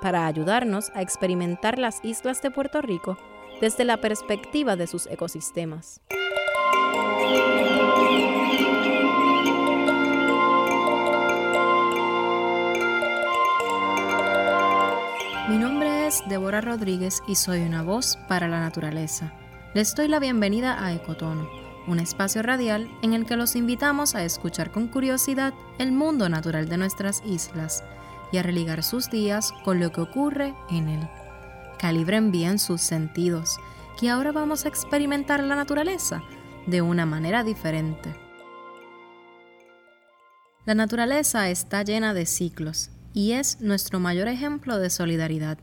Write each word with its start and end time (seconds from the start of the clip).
para 0.00 0.26
ayudarnos 0.26 0.90
a 0.94 1.02
experimentar 1.02 1.78
las 1.78 2.04
islas 2.04 2.42
de 2.42 2.50
Puerto 2.50 2.80
Rico 2.82 3.16
desde 3.60 3.84
la 3.84 3.96
perspectiva 3.98 4.76
de 4.76 4.86
sus 4.86 5.06
ecosistemas. 5.06 6.00
Mi 15.48 15.58
nombre 15.58 16.06
es 16.06 16.22
Débora 16.28 16.60
Rodríguez 16.60 17.22
y 17.26 17.36
soy 17.36 17.60
una 17.60 17.82
voz 17.82 18.18
para 18.28 18.48
la 18.48 18.60
naturaleza. 18.60 19.32
Les 19.74 19.94
doy 19.94 20.08
la 20.08 20.18
bienvenida 20.18 20.84
a 20.84 20.92
Ecotono, 20.92 21.48
un 21.86 22.00
espacio 22.00 22.42
radial 22.42 22.90
en 23.02 23.12
el 23.12 23.26
que 23.26 23.36
los 23.36 23.54
invitamos 23.56 24.14
a 24.14 24.24
escuchar 24.24 24.72
con 24.72 24.88
curiosidad 24.88 25.54
el 25.78 25.92
mundo 25.92 26.28
natural 26.28 26.68
de 26.68 26.78
nuestras 26.78 27.22
islas 27.24 27.84
y 28.32 28.38
a 28.38 28.42
religar 28.42 28.82
sus 28.82 29.10
días 29.10 29.52
con 29.64 29.80
lo 29.80 29.92
que 29.92 30.00
ocurre 30.00 30.54
en 30.70 30.88
él. 30.88 31.08
Calibren 31.78 32.30
bien 32.30 32.58
sus 32.58 32.80
sentidos, 32.80 33.56
que 34.00 34.10
ahora 34.10 34.32
vamos 34.32 34.64
a 34.64 34.68
experimentar 34.68 35.42
la 35.42 35.56
naturaleza 35.56 36.22
de 36.66 36.82
una 36.82 37.06
manera 37.06 37.44
diferente. 37.44 38.14
La 40.64 40.74
naturaleza 40.74 41.48
está 41.48 41.82
llena 41.82 42.12
de 42.12 42.26
ciclos 42.26 42.90
y 43.14 43.32
es 43.32 43.60
nuestro 43.60 44.00
mayor 44.00 44.28
ejemplo 44.28 44.78
de 44.78 44.90
solidaridad. 44.90 45.58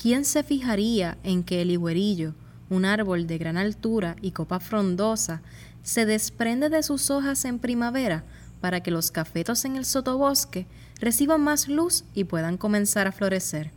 ¿Quién 0.00 0.24
se 0.24 0.42
fijaría 0.42 1.16
en 1.22 1.44
que 1.44 1.62
el 1.62 1.70
higuerillo, 1.70 2.34
un 2.68 2.84
árbol 2.84 3.26
de 3.26 3.38
gran 3.38 3.56
altura 3.56 4.16
y 4.20 4.32
copa 4.32 4.60
frondosa, 4.60 5.42
se 5.82 6.04
desprende 6.04 6.68
de 6.68 6.82
sus 6.82 7.10
hojas 7.10 7.44
en 7.44 7.58
primavera 7.58 8.24
para 8.64 8.80
que 8.80 8.90
los 8.90 9.10
cafetos 9.10 9.66
en 9.66 9.76
el 9.76 9.84
sotobosque 9.84 10.66
reciban 10.98 11.42
más 11.42 11.68
luz 11.68 12.04
y 12.14 12.24
puedan 12.24 12.56
comenzar 12.56 13.06
a 13.06 13.12
florecer. 13.12 13.72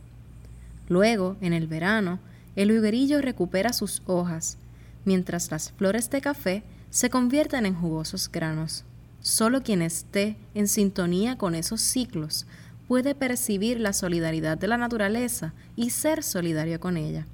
Luego, 0.88 1.36
en 1.42 1.52
el 1.52 1.66
verano, 1.66 2.20
el 2.56 2.70
higuerillo 2.70 3.20
recupera 3.20 3.74
sus 3.74 4.00
hojas, 4.06 4.56
mientras 5.04 5.50
las 5.50 5.72
flores 5.72 6.08
de 6.08 6.22
café 6.22 6.62
se 6.88 7.10
convierten 7.10 7.66
en 7.66 7.74
jugosos 7.74 8.32
granos. 8.32 8.86
Solo 9.20 9.62
quien 9.62 9.82
esté 9.82 10.38
en 10.54 10.66
sintonía 10.66 11.36
con 11.36 11.54
esos 11.54 11.82
ciclos 11.82 12.46
puede 12.86 13.14
percibir 13.14 13.80
la 13.80 13.92
solidaridad 13.92 14.56
de 14.56 14.68
la 14.68 14.78
naturaleza 14.78 15.52
y 15.76 15.90
ser 15.90 16.22
solidario 16.22 16.80
con 16.80 16.96
ella. 16.96 17.26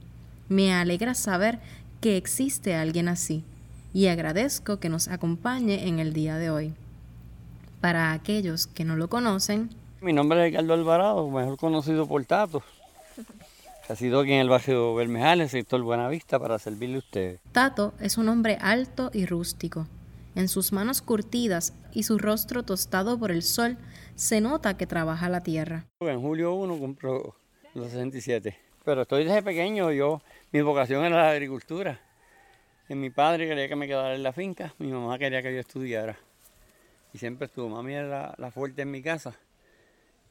Me 0.49 0.75
alegra 0.75 1.15
saber 1.15 1.61
que 2.01 2.17
existe 2.17 2.75
alguien 2.75 3.07
así 3.07 3.45
y 3.93 4.09
agradezco 4.09 4.81
que 4.81 4.89
nos 4.89 5.07
acompañe 5.07 5.87
en 5.87 6.01
el 6.01 6.13
día 6.13 6.37
de 6.37 6.51
hoy. 6.51 6.75
Para 7.85 8.15
aquellos 8.15 8.67
que 8.67 8.83
no 8.83 8.97
lo 8.97 9.11
conocen, 9.11 9.69
mi 10.01 10.15
nombre 10.15 10.39
es 10.39 10.47
Ricardo 10.47 10.73
Alvarado, 10.73 11.29
mejor 11.29 11.59
conocido 11.59 12.09
por 12.09 12.25
Tato. 12.25 12.63
Ha 13.91 13.95
sido 13.95 14.21
aquí 14.21 14.33
en 14.33 14.41
el 14.41 14.49
barrio 14.49 14.95
Bermejales, 14.95 15.51
sector 15.51 15.83
Buenavista, 15.83 16.39
para 16.39 16.59
servirle 16.59 16.97
a 16.97 16.99
ustedes. 17.01 17.41
Tato 17.53 17.93
es 18.01 18.17
un 18.17 18.31
hombre 18.31 18.57
alto 18.59 19.11
y 19.13 19.27
rústico. 19.27 19.87
En 20.35 20.49
sus 20.49 20.73
manos 20.73 21.03
curtidas 21.03 21.75
y 21.93 22.05
su 22.05 22.17
rostro 22.17 22.63
tostado 22.63 23.19
por 23.19 23.31
el 23.31 23.43
sol, 23.43 23.77
se 24.15 24.41
nota 24.41 24.79
que 24.79 24.87
trabaja 24.87 25.29
la 25.29 25.43
tierra. 25.43 25.85
En 26.01 26.23
julio 26.23 26.55
1 26.55 26.79
cumplo 26.79 27.37
los 27.75 27.89
67. 27.89 28.57
Pero 28.83 29.03
estoy 29.03 29.25
desde 29.25 29.43
pequeño, 29.43 29.93
yo, 29.93 30.23
mi 30.53 30.63
vocación 30.63 31.05
era 31.05 31.25
la 31.25 31.31
agricultura. 31.33 32.01
mi 32.89 33.11
padre 33.11 33.47
quería 33.47 33.69
que 33.69 33.77
me 33.77 33.87
quedara 33.87 34.15
en 34.15 34.23
la 34.23 34.33
finca, 34.33 34.73
mi 34.79 34.91
mamá 34.91 35.19
quería 35.19 35.43
que 35.43 35.53
yo 35.53 35.61
estudiara. 35.61 36.17
Y 37.15 37.19
siempre 37.19 37.47
estuvo, 37.47 37.69
mami 37.69 37.95
era 37.95 38.35
la 38.37 38.51
fuerte 38.51 38.83
en 38.83 38.91
mi 38.91 39.01
casa 39.01 39.35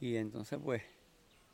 y 0.04 0.18
entonces, 0.18 0.60
pues, 0.62 0.82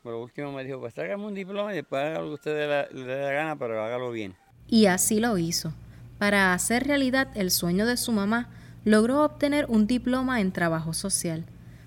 por 0.02 0.14
último 0.14 0.50
me 0.50 0.64
dijo, 0.64 0.80
pues 0.80 0.92
tráigame 0.92 1.24
un 1.24 1.34
diploma 1.34 1.72
y 1.72 1.76
después 1.76 2.02
haga 2.02 2.18
lo 2.18 2.26
que 2.26 2.34
usted 2.34 2.88
le, 2.92 3.04
dé 3.04 3.22
la 3.22 3.30
gana, 3.30 3.56
pero 3.56 3.80
hágalo 3.80 4.10
bien. 4.10 4.34
Y 4.66 4.86
así 4.86 5.20
lo 5.20 5.38
hizo. 5.38 5.72
Para 6.18 6.52
hacer 6.52 6.88
realidad 6.88 7.28
el 7.36 7.52
sueño 7.52 7.86
de 7.86 7.96
su 7.96 8.10
mamá, 8.10 8.50
logró 8.84 9.22
obtener 9.22 9.66
un 9.68 9.86
diploma 9.86 10.40
en 10.40 10.50
trabajo 10.50 10.94
social, 10.94 11.44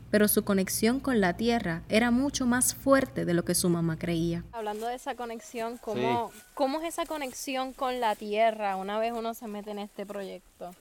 pero 0.10 0.30
su 0.30 0.46
conexión 0.46 1.02
con 1.02 1.20
la 1.20 1.36
tierra 1.36 1.81
era 1.90 2.12
mucho 2.12 2.46
más 2.46 2.74
fuerte 2.74 3.25
de 3.25 3.34
lo 3.34 3.44
que 3.44 3.56
su 3.56 3.68
mamá 3.68 4.00
creía. 4.00 4.46
Hablando 4.54 4.88
de 4.88 4.96
esa 4.96 5.16
conexión, 5.16 5.78
¿cómo, 5.80 6.31
¿cómo 6.54 6.80
es 6.80 6.88
esa 6.88 7.06
conexión 7.06 7.74
con 7.74 8.00
la 8.00 8.16
tierra 8.16 8.78
una 8.78 9.00
vez 9.00 9.12
uno 9.12 9.34
se 9.34 9.48
mete 9.48 9.72
en 9.72 9.80
este 9.80 10.06
proyecto? 10.06 10.72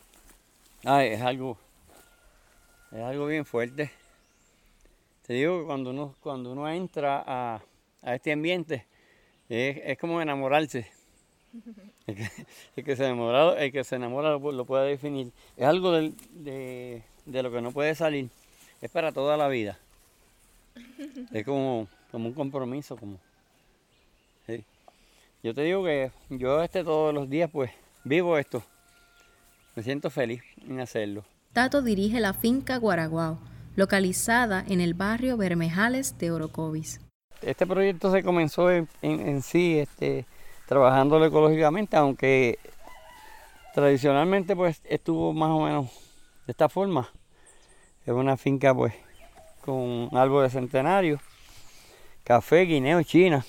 Ay, 0.84 1.08
es 1.08 1.22
algo, 1.22 1.58
es 2.92 3.02
algo 3.02 3.26
bien 3.26 3.44
fuerte 3.44 3.90
te 5.26 5.34
digo 5.34 5.60
que 5.60 5.66
cuando 5.66 5.90
uno, 5.90 6.14
cuando 6.20 6.52
uno 6.52 6.68
entra 6.68 7.22
a, 7.24 7.62
este 8.02 8.32
ambiente, 8.32 8.86
es, 9.48 9.96
como 9.98 10.20
enamorarse. 10.20 10.90
El 12.06 12.84
que, 12.84 12.96
se 12.96 13.04
enamora, 13.04 13.62
el 13.62 13.70
que 13.70 13.84
se 13.84 13.96
enamora 13.96 14.30
lo, 14.30 14.64
puede 14.64 14.88
definir. 14.88 15.30
Es 15.56 15.64
algo 15.64 15.92
de, 15.92 17.02
lo 17.26 17.52
que 17.52 17.60
no 17.60 17.70
puede 17.70 17.94
salir. 17.94 18.28
Es 18.80 18.90
para 18.90 19.12
toda 19.12 19.36
la 19.36 19.48
vida. 19.48 19.78
Es 21.32 21.44
como, 21.44 21.86
como 22.10 22.28
un 22.28 22.34
compromiso. 22.34 22.96
Como, 22.96 23.18
Yo 25.42 25.54
te 25.54 25.62
digo 25.62 25.84
que 25.84 26.10
yo 26.30 26.62
este 26.62 26.82
todos 26.82 27.14
los 27.14 27.30
días 27.30 27.50
pues 27.50 27.70
vivo 28.02 28.36
esto. 28.38 28.64
Me 29.76 29.82
siento 29.82 30.10
feliz 30.10 30.42
en 30.66 30.80
hacerlo. 30.80 31.24
Tato 31.52 31.82
dirige 31.82 32.18
la 32.20 32.32
finca 32.32 32.78
Guaraguao 32.78 33.38
localizada 33.76 34.64
en 34.66 34.80
el 34.80 34.94
barrio 34.94 35.36
Bermejales 35.36 36.16
de 36.16 36.30
Orocovis. 36.30 36.98
Este 37.42 37.66
proyecto 37.66 38.10
se 38.10 38.22
comenzó 38.22 38.70
en, 38.70 39.42
sí 39.42 39.78
este, 39.78 40.24
trabajándolo 40.66 41.26
ecológicamente, 41.26 41.98
aunque 41.98 42.58
tradicionalmente 43.74 44.56
pues 44.56 44.80
estuvo 44.84 45.34
más 45.34 45.50
o 45.50 45.60
menos 45.60 45.86
de 46.46 46.52
esta 46.52 46.70
forma. 46.70 47.10
Es 48.06 48.14
una 48.14 48.38
finca 48.38 48.74
pues 48.74 48.94
con 49.62 50.08
árbol 50.12 50.44
de 50.44 50.50
centenario, 50.50 51.20
café, 52.24 52.62
guineo, 52.62 53.02
china, 53.02 53.44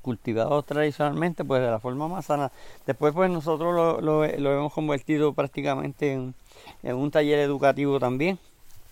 cultivados 0.00 0.64
tradicionalmente 0.64 1.44
pues 1.44 1.60
de 1.60 1.70
la 1.70 1.78
forma 1.78 2.08
más 2.08 2.24
sana. 2.24 2.50
Después 2.86 3.12
pues 3.12 3.30
nosotros 3.30 4.02
lo, 4.02 4.24
hemos 4.24 4.72
convertido 4.72 5.34
prácticamente 5.34 6.12
en 6.12 6.34
un 6.82 7.10
taller 7.10 7.38
educativo 7.38 7.98
también 7.98 8.38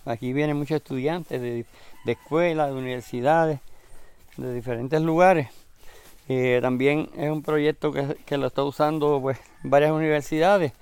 Aquí 0.05 0.33
vienen 0.33 0.57
muchos 0.57 0.79
estudiantes 0.79 1.41
de, 1.41 1.65
escuelas, 2.07 2.71
de 2.71 2.75
universidades, 2.75 3.61
de 4.37 4.53
diferentes 4.53 5.01
lugares. 5.01 5.49
Eh, 6.29 6.59
también 6.61 7.09
es 7.17 7.31
un 7.31 7.43
proyecto 7.43 7.93
que, 7.93 8.37
lo 8.37 8.49
está 8.49 8.65
usando 8.65 9.21
pues, 9.21 9.39
varias 9.63 9.93
universidades. 9.93 10.73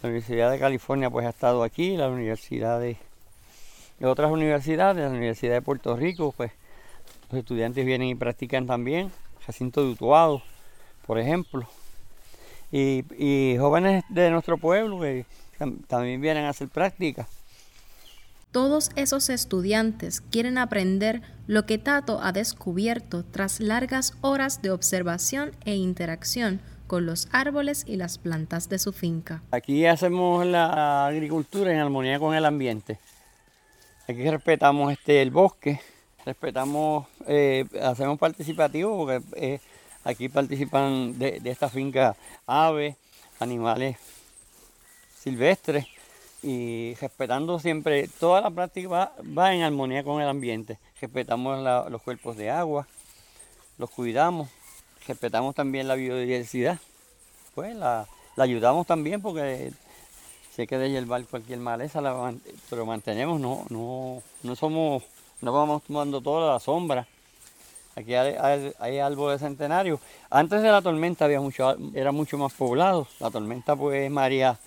La 0.00 0.10
Universidad 0.10 0.50
de 0.52 0.60
California 0.60 1.10
pues, 1.10 1.26
ha 1.26 1.30
estado 1.30 1.64
aquí, 1.64 1.96
la 1.96 2.08
Universidad 2.08 2.80
de, 2.80 2.96
otras 4.00 4.30
universidades, 4.30 5.02
la 5.02 5.10
Universidad 5.10 5.54
de 5.54 5.62
Puerto 5.62 5.96
Rico, 5.96 6.32
pues 6.36 6.52
los 7.30 7.40
estudiantes 7.40 7.84
vienen 7.84 8.08
y 8.08 8.14
practican 8.14 8.66
también. 8.68 9.10
Jacinto 9.44 9.82
de 9.82 9.90
Utuado, 9.90 10.40
por 11.04 11.18
ejemplo. 11.18 11.66
Y, 12.70 13.56
jóvenes 13.58 14.04
de 14.08 14.30
nuestro 14.30 14.56
pueblo 14.56 15.00
que 15.00 15.26
también 15.86 16.20
vienen 16.20 16.44
a 16.44 16.50
hacer 16.50 16.68
prácticas. 16.68 17.26
Todos 18.52 18.90
esos 18.96 19.30
estudiantes 19.30 20.20
quieren 20.20 20.58
aprender 20.58 21.22
lo 21.46 21.64
que 21.64 21.78
Tato 21.78 22.20
ha 22.22 22.32
descubierto 22.32 23.24
tras 23.24 23.60
largas 23.60 24.12
horas 24.20 24.60
de 24.60 24.70
observación 24.70 25.52
e 25.64 25.74
interacción 25.74 26.60
con 26.86 27.06
los 27.06 27.28
árboles 27.32 27.84
y 27.88 27.96
las 27.96 28.18
plantas 28.18 28.68
de 28.68 28.78
su 28.78 28.92
finca. 28.92 29.42
Aquí 29.52 29.86
hacemos 29.86 30.44
la 30.44 31.06
agricultura 31.06 31.72
en 31.72 31.78
armonía 31.78 32.18
con 32.18 32.34
el 32.34 32.44
ambiente. 32.44 32.98
Aquí 34.06 34.28
respetamos 34.28 34.92
este, 34.92 35.22
el 35.22 35.30
bosque, 35.30 35.80
respetamos, 36.26 37.06
eh, 37.26 37.64
hacemos 37.82 38.18
participativo 38.18 38.98
porque 38.98 39.22
eh, 39.36 39.60
aquí 40.04 40.28
participan 40.28 41.18
de 41.18 41.40
esta 41.44 41.70
finca 41.70 42.14
aves, 42.46 42.96
animales 43.40 43.96
silvestres 45.22 45.86
y 46.42 46.94
respetando 47.00 47.60
siempre, 47.60 48.08
toda 48.08 48.40
la 48.40 48.50
práctica 48.50 49.12
va, 49.38 49.54
en 49.54 49.62
armonía 49.62 50.02
con 50.02 50.20
el 50.20 50.28
ambiente. 50.28 50.78
Respetamos 51.00 51.90
los 51.90 52.02
cuerpos 52.02 52.36
de 52.36 52.50
agua, 52.50 52.88
los 53.78 53.90
cuidamos, 53.90 54.48
respetamos 55.06 55.54
también 55.54 55.86
la 55.86 55.94
biodiversidad. 55.94 56.78
Pues 57.54 57.76
la, 57.76 58.08
ayudamos 58.36 58.86
también 58.86 59.22
porque 59.22 59.72
si 60.52 60.62
hay 60.62 60.66
que 60.66 60.88
llevar 60.88 61.24
cualquier 61.26 61.60
maleza, 61.60 62.00
pero 62.68 62.84
mantenemos, 62.84 63.40
no, 63.40 63.64
no, 63.70 64.22
no 64.42 64.56
somos, 64.56 65.04
no 65.40 65.52
vamos 65.52 65.84
tomando 65.84 66.20
toda 66.20 66.54
la 66.54 66.60
sombra. 66.60 67.06
Aquí 67.94 68.14
hay, 68.14 68.72
hay, 68.78 68.98
árboles 68.98 69.40
centenarios. 69.40 70.00
Antes 70.30 70.62
de 70.62 70.70
la 70.70 70.80
tormenta 70.80 71.26
había 71.26 71.42
mucho, 71.42 71.76
era 71.94 72.10
mucho 72.10 72.38
más 72.38 72.54
poblado. 72.54 73.06
La 73.20 73.30
tormenta, 73.30 73.76
pues, 73.76 74.10
María 74.10 74.58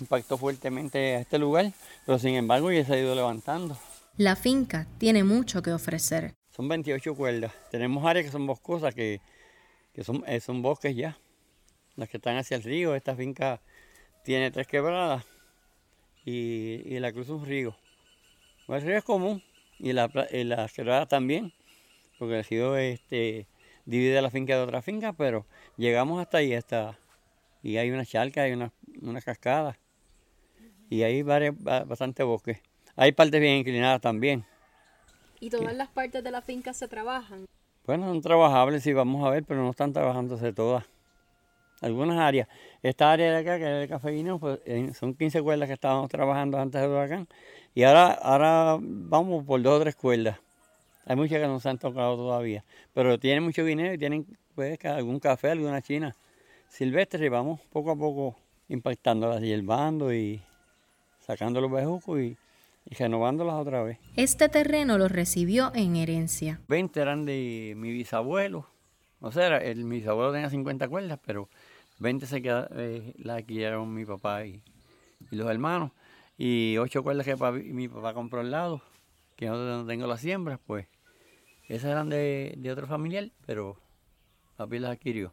impactó 0.00 0.38
fuertemente 0.38 1.16
a 1.16 1.20
este 1.20 1.38
lugar, 1.38 1.72
pero 2.06 2.18
sin 2.18 2.34
embargo 2.34 2.72
ya 2.72 2.84
se 2.84 2.94
ha 2.94 2.98
ido 2.98 3.14
levantando. 3.14 3.78
La 4.16 4.36
finca 4.36 4.86
tiene 4.98 5.24
mucho 5.24 5.62
que 5.62 5.72
ofrecer. 5.72 6.34
Son 6.50 6.68
28 6.68 7.14
cuerdas. 7.14 7.52
Tenemos 7.70 8.04
áreas 8.04 8.26
que 8.26 8.30
son 8.30 8.46
boscosas, 8.46 8.94
que, 8.94 9.20
son, 10.02 10.22
eh, 10.26 10.40
son 10.40 10.62
bosques 10.62 10.94
ya. 10.94 11.18
Las 11.96 12.08
que 12.08 12.18
están 12.18 12.36
hacia 12.36 12.56
el 12.56 12.62
río. 12.62 12.94
Esta 12.94 13.16
finca 13.16 13.60
tiene 14.22 14.50
tres 14.50 14.66
quebradas 14.66 15.24
y, 16.24 16.80
y 16.84 17.00
la 17.00 17.12
cruza 17.12 17.32
un 17.32 17.44
río. 17.44 17.76
El 18.68 18.82
río 18.82 18.96
es 18.96 19.04
común 19.04 19.42
y, 19.78 19.92
la, 19.92 20.10
las 20.30 20.72
quebradas 20.72 21.08
también, 21.08 21.52
porque 22.18 22.38
el 22.38 22.44
río 22.44 22.76
este, 22.76 23.46
divide 23.84 24.22
la 24.22 24.30
finca 24.30 24.56
de 24.56 24.62
otra 24.62 24.80
finca, 24.80 25.12
pero 25.12 25.46
llegamos 25.76 26.20
hasta 26.20 26.38
ahí, 26.38 26.54
hasta, 26.54 26.98
y 27.62 27.76
hay 27.76 27.90
una 27.90 28.06
charca, 28.06 28.42
hay 28.42 28.52
una, 28.52 28.72
una 29.02 29.20
cascada 29.20 29.76
y 30.90 31.02
hay 31.02 31.22
varias, 31.22 31.54
bastante 31.58 32.22
bosque. 32.22 32.60
Hay 32.96 33.12
partes 33.12 33.40
bien 33.40 33.58
inclinadas 33.58 34.00
también. 34.00 34.44
¿Y 35.40 35.50
todas 35.50 35.74
las 35.74 35.88
partes 35.88 36.22
de 36.22 36.30
la 36.30 36.42
finca 36.42 36.72
se 36.72 36.88
trabajan? 36.88 37.46
Bueno, 37.86 38.06
son 38.06 38.20
trabajables, 38.22 38.82
sí, 38.82 38.92
vamos 38.92 39.26
a 39.26 39.30
ver, 39.30 39.44
pero 39.44 39.62
no 39.62 39.70
están 39.70 39.92
trabajándose 39.92 40.52
todas. 40.52 40.84
Algunas 41.80 42.18
áreas. 42.18 42.48
Esta 42.82 43.12
área 43.12 43.30
de 43.30 43.36
acá, 43.38 43.58
que 43.58 43.64
es 43.64 43.82
el 43.82 43.88
cafeíno, 43.88 44.38
pues 44.38 44.60
son 44.96 45.14
15 45.14 45.42
cuerdas 45.42 45.68
que 45.68 45.74
estábamos 45.74 46.08
trabajando 46.08 46.58
antes 46.58 46.80
del 46.80 46.90
huracán. 46.90 47.28
Y 47.74 47.82
ahora, 47.82 48.12
ahora 48.12 48.78
vamos 48.80 49.44
por 49.44 49.60
dos 49.60 49.80
o 49.80 49.82
tres 49.82 49.96
cuerdas. 49.96 50.38
Hay 51.04 51.16
muchas 51.16 51.40
que 51.40 51.46
no 51.46 51.60
se 51.60 51.68
han 51.68 51.78
tocado 51.78 52.16
todavía. 52.16 52.64
Pero 52.94 53.18
tienen 53.18 53.42
mucho 53.42 53.64
dinero 53.64 53.92
y 53.92 53.98
tienen 53.98 54.26
pues, 54.54 54.82
algún 54.84 55.20
café, 55.20 55.50
alguna 55.50 55.82
china 55.82 56.16
silvestre 56.74 57.26
y 57.26 57.28
vamos 57.28 57.60
poco 57.70 57.92
a 57.92 57.96
poco 57.96 58.36
impactándolas, 58.68 59.40
hierbando 59.40 60.12
y 60.12 60.42
sacando 61.24 61.60
los 61.60 61.70
bejucos 61.70 62.20
y, 62.20 62.36
renovándolas 62.86 63.54
otra 63.54 63.82
vez. 63.82 63.98
Este 64.14 64.48
terreno 64.50 64.98
lo 64.98 65.08
recibió 65.08 65.72
en 65.74 65.96
herencia. 65.96 66.60
20 66.68 67.00
eran 67.00 67.24
de 67.24 67.72
mi 67.76 67.92
bisabuelo. 67.92 68.66
O 69.20 69.32
sea, 69.32 69.56
el, 69.56 69.84
mi 69.84 69.96
bisabuelo 69.96 70.32
tenía 70.32 70.50
50 70.50 70.86
cuerdas, 70.88 71.18
pero 71.24 71.48
20 71.98 72.26
se 72.26 72.42
quedaron, 72.42 72.68
eh, 72.78 73.14
las 73.16 73.38
adquirieron 73.38 73.92
mi 73.94 74.04
papá 74.04 74.44
y, 74.44 74.62
los 75.30 75.50
hermanos. 75.50 75.92
Y 76.36 76.76
8 76.76 77.02
cuerdas 77.02 77.24
que 77.24 77.36
mi 77.72 77.88
papá 77.88 78.12
compró 78.12 78.40
al 78.40 78.50
lado, 78.50 78.82
que 79.36 79.46
no 79.46 79.86
tengo 79.86 80.06
las 80.06 80.20
siembras, 80.20 80.60
pues 80.66 80.86
esas 81.68 81.90
eran 81.90 82.10
de, 82.10 82.68
otro 82.70 82.86
familiar, 82.86 83.30
pero 83.46 83.80
papi 84.56 84.78
las 84.78 84.92
adquirió. 84.92 85.32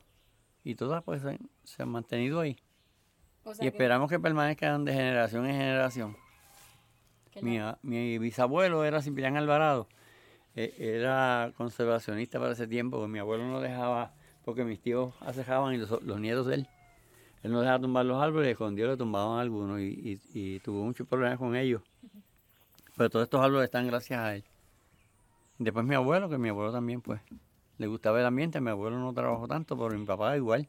Y 0.63 0.75
todas 0.75 1.03
pues 1.03 1.21
se 1.65 1.83
han 1.83 1.89
mantenido 1.89 2.39
ahí 2.39 2.57
y 3.59 3.67
esperamos 3.67 4.09
que 4.09 4.19
permanezcan 4.19 4.85
de 4.85 4.93
generación 4.93 5.45
en 5.45 5.55
generación. 5.55 6.17
Mi, 7.81 8.19
bisabuelo 8.19 8.83
era 8.83 9.01
Ciprián 9.01 9.37
Alvarado. 9.37 9.87
E, 10.55 10.75
era 10.77 11.53
conservacionista 11.55 12.39
para 12.39 12.53
ese 12.53 12.67
tiempo, 12.67 12.97
porque 12.97 13.11
mi 13.11 13.19
abuelo 13.19 13.47
no 13.47 13.61
dejaba, 13.61 14.13
porque 14.43 14.65
mis 14.65 14.81
tíos 14.81 15.13
acejaban 15.21 15.73
y 15.73 15.77
los, 15.77 16.19
nietos 16.19 16.47
de 16.47 16.55
él. 16.55 16.67
Él 17.43 17.51
no 17.51 17.61
dejaba 17.61 17.79
tumbar 17.79 18.05
los 18.05 18.21
árboles, 18.21 18.55
con 18.57 18.75
Dios 18.75 18.89
le 18.89 18.97
tumbaban 18.97 19.39
algunos 19.39 19.79
y, 19.79 20.59
tuvo 20.63 20.83
muchos 20.83 21.07
problemas 21.07 21.39
con 21.39 21.55
ellos. 21.55 21.81
Pero 22.97 23.09
todos 23.09 23.23
estos 23.23 23.41
árboles 23.41 23.65
están 23.65 23.87
gracias 23.87 24.19
a 24.19 24.35
él. 24.35 24.43
Después 25.57 25.85
mi 25.85 25.95
abuelo, 25.95 26.29
que 26.29 26.37
mi 26.37 26.49
abuelo 26.49 26.71
también 26.71 27.01
pues 27.01 27.21
le 27.77 27.87
gustaba 27.87 28.19
el 28.19 28.25
ambiente, 28.25 28.59
mi 28.61 28.69
abuelo 28.69 28.99
no 28.99 29.13
trabajó 29.13 29.47
tanto, 29.47 29.77
pero 29.77 29.97
mi 29.97 30.05
papá 30.05 30.35
igual 30.35 30.67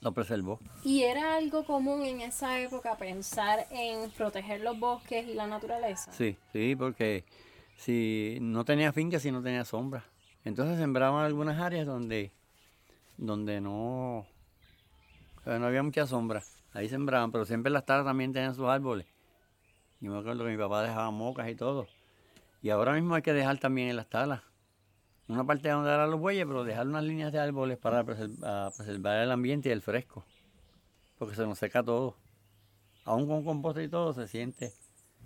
lo 0.00 0.12
preservó. 0.12 0.60
¿Y 0.84 1.02
era 1.02 1.36
algo 1.36 1.64
común 1.64 2.04
en 2.04 2.20
esa 2.20 2.60
época 2.60 2.96
pensar 2.96 3.66
en 3.70 4.10
proteger 4.10 4.60
los 4.60 4.78
bosques 4.78 5.26
y 5.26 5.34
la 5.34 5.46
naturaleza? 5.46 6.12
Sí, 6.12 6.36
sí, 6.52 6.76
porque 6.76 7.24
si 7.76 8.38
no 8.40 8.64
tenía 8.64 8.92
finca, 8.92 9.18
si 9.18 9.30
no 9.30 9.42
tenía 9.42 9.64
sombra. 9.64 10.04
Entonces 10.44 10.78
sembraban 10.78 11.24
algunas 11.24 11.60
áreas 11.60 11.86
donde, 11.86 12.32
donde 13.16 13.60
no, 13.60 14.26
no 15.44 15.66
había 15.66 15.82
mucha 15.82 16.06
sombra. 16.06 16.42
Ahí 16.72 16.88
sembraban, 16.88 17.32
pero 17.32 17.44
siempre 17.44 17.72
las 17.72 17.84
tardes 17.84 18.06
también 18.06 18.32
tenían 18.32 18.54
sus 18.54 18.66
árboles. 18.66 19.06
Yo 20.00 20.12
me 20.12 20.18
acuerdo 20.18 20.44
que 20.44 20.50
mi 20.50 20.56
papá 20.56 20.82
dejaba 20.82 21.10
mocas 21.10 21.48
y 21.48 21.56
todo. 21.56 21.88
Y 22.62 22.70
ahora 22.70 22.92
mismo 22.92 23.14
hay 23.14 23.22
que 23.22 23.32
dejar 23.32 23.58
también 23.58 23.88
en 23.88 23.96
las 23.96 24.08
talas 24.08 24.42
una 25.28 25.44
parte 25.44 25.68
donde 25.68 25.90
dar 25.90 26.08
los 26.08 26.18
bueyes, 26.18 26.46
pero 26.46 26.64
dejar 26.64 26.86
unas 26.86 27.04
líneas 27.04 27.32
de 27.32 27.38
árboles 27.38 27.78
para 27.78 28.02
preservar, 28.04 29.22
el 29.22 29.30
ambiente 29.30 29.68
y 29.68 29.72
el 29.72 29.82
fresco, 29.82 30.24
porque 31.18 31.36
se 31.36 31.46
nos 31.46 31.58
seca 31.58 31.82
todo. 31.82 32.16
Aún 33.04 33.26
con 33.26 33.44
composta 33.44 33.82
y 33.82 33.88
todo 33.88 34.12
se 34.14 34.26
siente. 34.26 34.72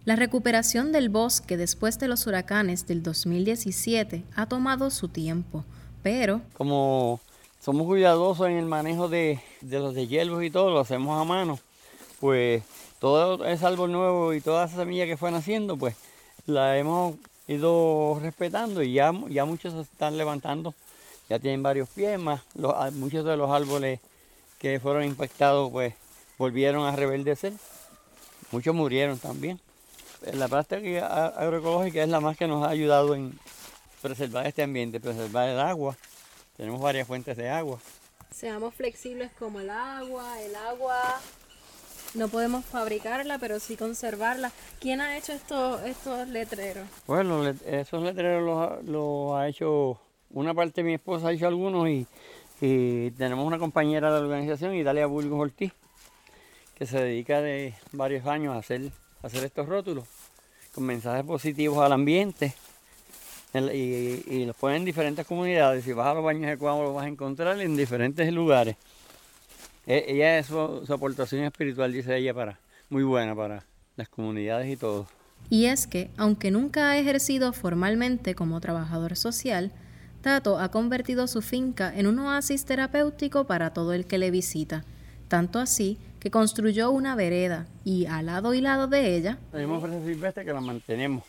La 0.05 0.17
recuperación 0.17 0.91
del 0.91 1.09
bosque 1.09 1.57
después 1.57 1.99
de 2.01 2.09
los 2.09 2.27
huracanes 2.27 2.87
del 2.87 3.03
2017 3.03 4.25
ha 4.35 4.47
tomado 4.47 4.91
su 4.91 5.09
tiempo, 5.09 5.65
pero... 6.03 6.41
Como 6.55 7.21
somos 7.61 7.87
cuidadosos 7.87 8.49
en 8.49 8.57
el 8.57 8.67
manejo 8.67 9.09
de, 9.09 9.41
de 9.61 9.79
los 9.79 9.95
hierbos 9.95 10.43
y 10.43 10.51
todo, 10.51 10.71
lo 10.71 10.81
hacemos 10.81 11.21
a 11.21 11.25
mano, 11.25 11.61
pues 12.19 12.65
todo 12.99 13.45
ese 13.45 13.65
árbol 13.65 13.93
nuevo 13.93 14.35
y 14.35 14.41
toda 14.41 14.65
esa 14.65 14.77
semilla 14.77 15.07
que 15.07 15.17
fue 15.17 15.31
naciendo, 15.31 15.77
pues 15.77 15.95
la 16.47 16.77
hemos 16.77 17.17
ido 17.49 18.19
respetando 18.21 18.83
y 18.83 18.95
ya, 18.95 19.13
ya 19.29 19.45
muchos 19.45 19.73
se 19.73 19.81
están 19.81 20.17
levantando, 20.17 20.75
ya 21.29 21.39
tienen 21.39 21.63
varios 21.63 21.89
pies 21.89 22.19
más, 22.19 22.41
ah, 22.63 22.91
muchos 22.93 23.25
de 23.25 23.37
los 23.37 23.51
árboles 23.51 24.01
que 24.59 24.79
fueron 24.81 25.05
impactados 25.05 25.71
pues 25.71 25.95
volvieron 26.39 26.87
a 26.87 26.95
reverdecer, 26.95 27.53
muchos 28.51 28.75
murieron 28.75 29.19
también. 29.19 29.61
La 30.35 30.47
práctica 30.47 31.27
agroecológica 31.29 32.03
es 32.03 32.09
la 32.09 32.21
más 32.21 32.37
que 32.37 32.47
nos 32.47 32.65
ha 32.65 32.71
ayudado 32.71 33.17
en 33.17 33.37
preservar 34.01 34.47
este 34.47 34.63
ambiente, 34.63 35.01
preservar 35.01 35.49
el 35.49 35.59
agua. 35.59 35.97
Tenemos 36.57 36.81
varias 36.81 37.09
fuentes 37.09 37.37
de 37.37 37.51
agua. 37.51 37.81
Seamos 38.31 38.73
flexibles 38.75 39.33
como 39.39 39.59
el 39.59 39.71
agua, 39.71 40.41
el 40.41 40.55
agua 40.55 41.21
no 42.15 42.29
podemos 42.29 42.65
fabricarla, 42.65 43.39
pero 43.39 43.59
sí 43.61 43.77
conservarla. 43.77 44.53
¿Quién 44.81 45.01
ha 45.01 45.17
hecho 45.17 45.33
estos, 45.33 45.83
estos 45.83 46.29
letreros? 46.29 46.87
Bueno, 47.07 47.49
esos 47.67 48.03
letreros 48.03 48.85
los, 48.85 49.35
ha 49.35 49.49
hecho, 49.49 49.99
una 50.31 50.55
parte 50.55 50.83
de 50.83 50.89
mi 50.89 50.95
esposa 50.95 51.29
ha 51.29 51.33
hecho 51.33 51.47
algunos 51.47 51.89
y, 51.89 52.07
tenemos 52.61 53.45
una 53.45 53.59
compañera 53.59 54.13
de 54.13 54.21
la 54.21 54.27
organización, 54.27 54.77
Italia 54.77 55.07
Burgos 55.07 55.41
Ortiz, 55.41 55.73
que 56.77 56.87
se 56.87 57.01
dedica 57.01 57.41
de 57.41 57.75
varios 57.91 58.25
años 58.27 58.55
a 58.55 58.59
hacer, 58.59 58.93
hacer 59.23 59.45
estos 59.45 59.69
rótulos 59.69 60.05
con 60.73 60.85
mensajes 60.85 61.25
positivos 61.25 61.79
al 61.79 61.93
ambiente. 61.93 62.55
Y, 63.55 64.45
los 64.47 64.57
ponen 64.57 64.79
en 64.79 64.85
diferentes 64.85 65.27
comunidades. 65.27 65.85
Si 65.85 65.93
vas 65.93 66.07
a 66.07 66.15
los 66.15 66.25
baños 66.25 66.49
de 66.51 66.57
Cuamo 66.57 66.85
los 66.85 66.95
vas 66.95 67.05
a 67.05 67.09
encontrar 67.09 67.61
en 67.61 67.77
diferentes 67.77 68.33
lugares. 68.33 68.77
E, 69.87 70.05
ella 70.09 70.39
es 70.39 70.47
su, 70.47 70.85
aportación 70.93 71.45
espiritual, 71.45 71.93
dice 71.93 72.17
ella, 72.17 72.35
para 72.35 72.59
muy 72.89 73.03
buena 73.03 73.35
para 73.35 73.65
las 73.97 74.09
comunidades 74.09 74.73
y 74.73 74.77
todo. 74.77 75.07
Y 75.51 75.67
es 75.67 75.87
que, 75.87 76.11
aunque 76.17 76.51
nunca 76.51 76.91
ha 76.91 76.99
ejercido 76.99 77.53
formalmente 77.53 78.35
como 78.35 78.61
trabajador 78.61 79.17
social, 79.17 79.73
Tato 80.21 80.59
ha 80.59 80.71
convertido 80.71 81.27
su 81.27 81.43
finca 81.43 81.93
en 81.97 82.07
un 82.07 82.19
oasis 82.21 82.65
terapéutico 82.65 83.47
para 83.47 83.73
todo 83.73 83.93
el 83.93 84.07
que 84.07 84.19
le 84.19 84.31
visita, 84.31 84.85
tanto 85.27 85.59
así 85.59 85.99
que 86.21 86.31
construyó 86.31 86.93
una 86.93 87.17
vereda 87.17 87.67
y 87.85 88.07
al 88.07 88.27
lado 88.27 88.55
y 88.55 88.61
lado 88.61 88.87
de 88.87 89.17
ella 89.17 89.39
tenemos 89.51 89.83
fresas 89.83 90.05
silvestres 90.05 90.47
que 90.47 90.53
la 90.53 90.61
mantenemos 90.61 91.25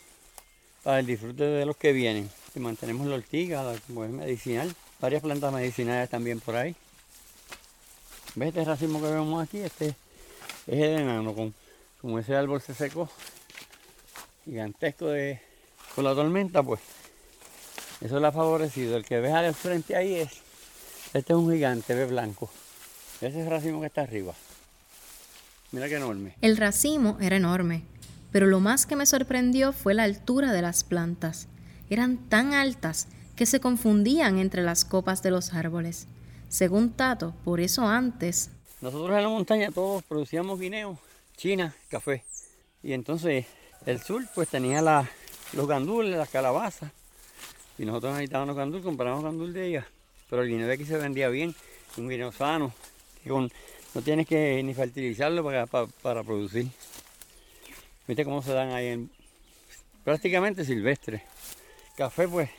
para 0.83 0.99
el 0.99 1.05
disfrute 1.05 1.43
de 1.43 1.65
los 1.65 1.77
que 1.77 1.93
vienen. 1.93 2.29
Y 2.55 2.59
mantenemos 2.59 3.07
la 3.07 3.15
ortiga, 3.15 3.63
la 3.63 3.73
es 3.73 4.11
medicinal, 4.11 4.71
varias 5.01 5.23
plantas 5.23 5.51
medicinales 5.51 6.09
también 6.09 6.39
por 6.39 6.55
ahí. 6.55 6.75
¿Ves 8.35 8.47
este 8.49 8.65
racimo 8.65 8.99
que 8.99 9.11
vemos 9.11 9.43
aquí? 9.43 9.59
Este 9.59 9.87
es 9.87 9.95
el 10.81 11.01
enano, 11.01 11.33
con, 11.35 11.53
como 12.01 12.17
ese 12.17 12.35
árbol 12.35 12.61
se 12.61 12.73
secó, 12.73 13.07
gigantesco 14.43 15.07
de, 15.07 15.39
con 15.93 16.03
la 16.03 16.15
tormenta, 16.15 16.63
pues 16.63 16.79
eso 18.01 18.19
le 18.19 18.27
ha 18.27 18.31
favorecido. 18.31 18.97
El 18.97 19.05
que 19.05 19.19
ves 19.19 19.33
al 19.33 19.53
frente 19.53 19.95
ahí 19.95 20.15
es, 20.15 20.31
este 21.13 21.33
es 21.33 21.37
un 21.37 21.51
gigante, 21.51 21.93
ve 21.93 22.05
blanco. 22.05 22.49
Ese 23.17 23.39
es 23.39 23.45
el 23.45 23.49
racimo 23.49 23.81
que 23.81 23.87
está 23.87 24.01
arriba. 24.01 24.33
Mira 25.71 25.87
qué 25.87 25.95
enorme. 25.95 26.35
El 26.41 26.57
racimo 26.57 27.17
era 27.21 27.35
enorme, 27.35 27.83
pero 28.31 28.47
lo 28.47 28.59
más 28.59 28.85
que 28.87 28.95
me 28.95 29.05
sorprendió 29.05 29.73
fue 29.73 29.93
la 29.93 30.03
altura 30.03 30.51
de 30.51 30.61
las 30.61 30.83
plantas. 30.83 31.47
Eran 31.89 32.17
tan 32.17 32.53
altas 32.53 33.07
que 33.35 33.45
se 33.45 33.59
confundían 33.59 34.39
entre 34.39 34.63
las 34.63 34.85
copas 34.85 35.21
de 35.21 35.31
los 35.31 35.53
árboles. 35.53 36.07
Según 36.53 36.91
Tato, 36.91 37.33
por 37.43 37.59
eso 37.59 37.81
antes... 37.81 38.51
Nosotros 38.79 39.17
en 39.17 39.23
la 39.23 39.29
montaña 39.29 39.71
todos 39.71 40.03
producíamos 40.03 40.59
guineo, 40.59 40.99
china, 41.35 41.75
café. 41.89 42.23
Y 42.83 42.93
entonces 42.93 43.47
el 43.87 43.99
sur 43.99 44.23
pues 44.35 44.49
tenía 44.49 44.83
los 45.53 45.67
gandules, 45.67 46.15
las 46.15 46.29
calabazas. 46.29 46.91
Y 47.79 47.85
nosotros 47.85 48.13
necesitábamos 48.13 48.55
gandul, 48.55 48.83
comprábamos 48.83 49.23
gandul 49.23 49.51
de 49.51 49.65
ellas. 49.65 49.85
Pero 50.29 50.43
el 50.43 50.49
guineo 50.49 50.67
de 50.67 50.73
aquí 50.73 50.85
se 50.85 50.95
vendía 50.97 51.27
bien, 51.29 51.55
un 51.97 52.07
guineo 52.07 52.31
sano, 52.31 52.71
que 53.23 53.31
no 53.31 53.49
tienes 54.03 54.27
que 54.27 54.61
ni 54.61 54.75
fertilizarlo 54.75 55.43
para, 55.43 55.65
para, 55.65 56.23
producir. 56.23 56.67
¿Viste 58.07 58.23
cómo 58.23 58.43
se 58.43 58.53
dan 58.53 58.69
ahí? 58.73 58.89
En, 58.89 59.09
prácticamente 60.03 60.63
silvestre. 60.63 61.23
Café, 61.97 62.27
pues, 62.27 62.51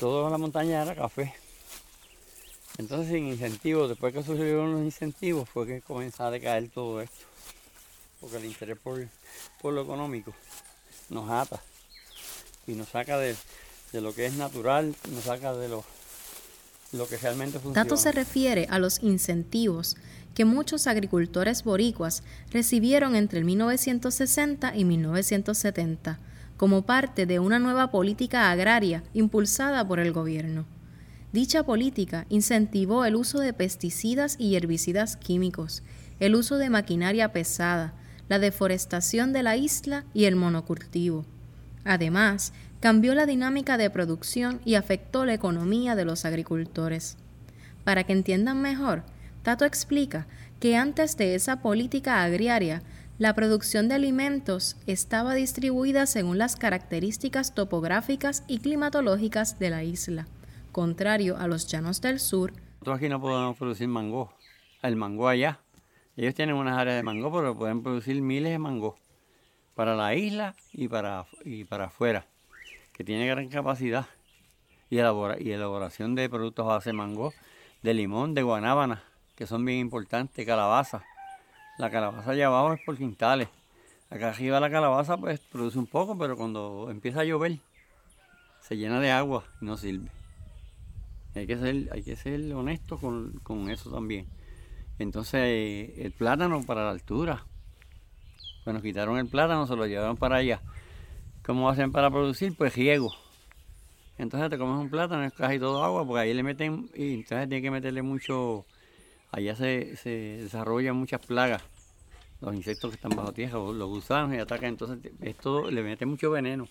toda 0.00 0.30
la 0.30 0.38
montaña 0.38 0.80
era 0.80 0.94
café. 0.94 1.34
Entonces, 2.78 3.08
sin 3.08 3.26
incentivos, 3.26 3.88
después 3.88 4.14
que 4.14 4.22
surgieron 4.22 4.72
los 4.72 4.82
incentivos, 4.82 5.48
fue 5.48 5.66
que 5.66 5.80
comenzó 5.80 6.24
a 6.24 6.30
decaer 6.30 6.68
todo 6.68 7.00
esto. 7.00 7.26
Porque 8.20 8.36
el 8.36 8.44
interés 8.44 8.78
por, 8.78 9.72
lo 9.72 9.82
económico 9.82 10.32
nos 11.10 11.28
ata 11.28 11.60
y 12.68 12.72
nos 12.72 12.88
saca 12.88 13.18
de, 13.18 13.36
lo 13.92 14.14
que 14.14 14.26
es 14.26 14.34
natural, 14.34 14.94
nos 15.12 15.24
saca 15.24 15.54
de 15.54 15.68
lo, 15.68 15.84
lo 16.92 17.08
que 17.08 17.16
realmente 17.16 17.58
funciona. 17.58 17.82
Tato 17.82 17.96
se 17.96 18.12
refiere 18.12 18.66
a 18.70 18.78
los 18.78 19.02
incentivos 19.02 19.96
que 20.34 20.44
muchos 20.44 20.86
agricultores 20.86 21.64
boricuas 21.64 22.22
recibieron 22.52 23.16
entre 23.16 23.40
el 23.40 23.44
1960 23.44 24.76
y 24.76 24.84
1970 24.84 26.20
como 26.56 26.82
parte 26.82 27.26
de 27.26 27.40
una 27.40 27.58
nueva 27.58 27.90
política 27.90 28.50
agraria 28.50 29.02
impulsada 29.14 29.86
por 29.86 29.98
el 29.98 30.12
gobierno. 30.12 30.77
Dicha 31.38 31.62
política 31.62 32.26
incentivó 32.30 33.04
el 33.04 33.14
uso 33.14 33.38
de 33.38 33.52
pesticidas 33.52 34.34
y 34.40 34.56
herbicidas 34.56 35.16
químicos, 35.16 35.84
el 36.18 36.34
uso 36.34 36.58
de 36.58 36.68
maquinaria 36.68 37.32
pesada, 37.32 37.94
la 38.28 38.40
deforestación 38.40 39.32
de 39.32 39.44
la 39.44 39.56
isla 39.56 40.04
y 40.12 40.24
el 40.24 40.34
monocultivo. 40.34 41.24
Además, 41.84 42.52
cambió 42.80 43.14
la 43.14 43.24
dinámica 43.24 43.78
de 43.78 43.88
producción 43.88 44.60
y 44.64 44.74
afectó 44.74 45.24
la 45.24 45.34
economía 45.34 45.94
de 45.94 46.04
los 46.04 46.24
agricultores. 46.24 47.16
Para 47.84 48.02
que 48.02 48.14
entiendan 48.14 48.60
mejor, 48.60 49.04
Tato 49.44 49.64
explica 49.64 50.26
que 50.58 50.76
antes 50.76 51.16
de 51.16 51.36
esa 51.36 51.62
política 51.62 52.24
agraria, 52.24 52.82
la 53.18 53.32
producción 53.36 53.86
de 53.86 53.94
alimentos 53.94 54.76
estaba 54.88 55.34
distribuida 55.34 56.06
según 56.06 56.36
las 56.36 56.56
características 56.56 57.54
topográficas 57.54 58.42
y 58.48 58.58
climatológicas 58.58 59.60
de 59.60 59.70
la 59.70 59.84
isla, 59.84 60.26
contrario 60.78 61.36
a 61.36 61.48
los 61.48 61.66
llanos 61.66 62.00
del 62.00 62.20
sur. 62.20 62.52
Nosotros 62.52 62.98
aquí 62.98 63.08
no 63.08 63.20
podemos 63.20 63.56
producir 63.56 63.88
mango, 63.88 64.32
el 64.80 64.94
mango 64.94 65.26
allá. 65.26 65.58
Ellos 66.16 66.36
tienen 66.36 66.54
unas 66.54 66.78
áreas 66.78 66.94
de 66.94 67.02
mango, 67.02 67.32
pero 67.32 67.58
pueden 67.58 67.82
producir 67.82 68.22
miles 68.22 68.52
de 68.52 68.60
mango 68.60 68.96
para 69.74 69.96
la 69.96 70.14
isla 70.14 70.54
y 70.72 70.86
para, 70.86 71.26
y 71.44 71.64
para 71.64 71.86
afuera, 71.86 72.26
que 72.92 73.02
tiene 73.02 73.26
gran 73.26 73.48
capacidad. 73.48 74.06
Y, 74.88 74.98
elaboración 74.98 76.14
de 76.14 76.28
productos 76.28 76.64
a 76.64 76.74
base 76.74 76.90
de 76.90 76.94
mango, 76.94 77.34
de 77.82 77.94
limón, 77.94 78.34
de 78.34 78.42
guanábana 78.44 79.02
que 79.34 79.48
son 79.48 79.64
bien 79.64 79.80
importantes, 79.80 80.46
calabaza. 80.46 81.02
La 81.78 81.90
calabaza 81.90 82.30
allá 82.30 82.46
abajo 82.46 82.74
es 82.74 82.80
por 82.86 82.96
quintales. 82.96 83.48
Acá 84.10 84.28
arriba 84.28 84.60
la 84.60 84.70
calabaza 84.70 85.16
pues 85.16 85.40
produce 85.40 85.76
un 85.76 85.88
poco, 85.88 86.16
pero 86.16 86.36
cuando 86.36 86.86
empieza 86.88 87.22
a 87.22 87.24
llover 87.24 87.58
se 88.60 88.76
llena 88.76 89.00
de 89.00 89.10
agua 89.10 89.42
y 89.60 89.64
no 89.64 89.76
sirve. 89.76 90.17
Hay 91.38 91.46
que 91.46 91.56
ser, 91.56 91.88
hay 91.92 92.02
que 92.02 92.16
ser 92.16 92.52
honesto 92.52 92.98
con, 92.98 93.70
eso 93.70 93.90
también. 93.90 94.26
Entonces 94.98 95.90
el 95.98 96.12
plátano 96.12 96.64
para 96.64 96.84
la 96.84 96.90
altura. 96.90 97.44
Bueno, 98.64 98.82
quitaron 98.82 99.18
el 99.18 99.28
plátano, 99.28 99.66
se 99.66 99.76
lo 99.76 99.86
llevaron 99.86 100.16
para 100.16 100.36
allá. 100.36 100.60
¿Cómo 101.44 101.68
hacen 101.70 101.92
para 101.92 102.10
producir? 102.10 102.56
Pues 102.56 102.74
riego. 102.74 103.10
Entonces 104.18 104.50
te 104.50 104.58
comes 104.58 104.80
un 104.80 104.90
plátano, 104.90 105.24
es 105.24 105.32
casi 105.32 105.58
todo 105.58 105.84
agua, 105.84 106.04
porque 106.04 106.22
ahí 106.22 106.34
le 106.34 106.42
meten, 106.42 106.90
y 106.94 107.14
entonces 107.14 107.48
tiene 107.48 107.62
que 107.62 107.70
meterle 107.70 108.02
mucho 108.02 108.66
allá 109.30 109.54
se, 109.54 109.96
se 109.96 110.10
desarrollan 110.10 110.96
muchas 110.96 111.24
plagas, 111.24 111.62
los 112.40 112.54
insectos 112.54 112.90
que 112.90 112.96
están 112.96 113.16
bajo 113.16 113.32
tierra, 113.32 113.58
los 113.58 113.88
gusanos 113.88 114.34
y 114.34 114.38
atacan, 114.38 114.70
entonces 114.70 115.12
esto 115.20 115.70
le 115.70 115.82
mete 115.82 116.06
mucho 116.06 116.30
veneno. 116.30 116.68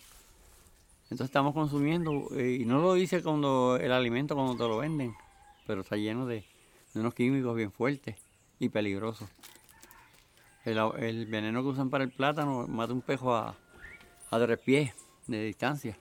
Entonces 1.10 1.26
estamos 1.26 1.54
consumiendo, 1.54 2.28
eh, 2.36 2.58
y 2.62 2.66
no 2.66 2.82
lo 2.82 2.94
dice 2.94 3.24
cuando 3.24 3.78
el 3.78 3.92
alimento 3.92 4.36
cuando 4.36 4.56
te 4.56 4.64
lo 4.70 4.78
venden, 4.78 5.16
pero 5.66 5.82
está 5.82 5.96
lleno 5.96 6.26
de, 6.26 6.46
unos 6.96 7.14
químicos 7.14 7.56
bien 7.56 7.72
fuertes 7.72 8.16
y 8.60 8.70
peligrosos. 8.70 9.30
El, 10.66 11.26
veneno 11.28 11.62
que 11.62 11.70
usan 11.70 11.90
para 11.90 12.04
el 12.04 12.12
plátano 12.12 12.68
mata 12.68 12.92
un 12.92 13.02
pejo 13.02 13.34
a, 13.34 13.56
a 14.32 14.40
tres 14.40 14.60
pies 14.60 14.94
de 15.28 15.46
distancia. 15.46 15.98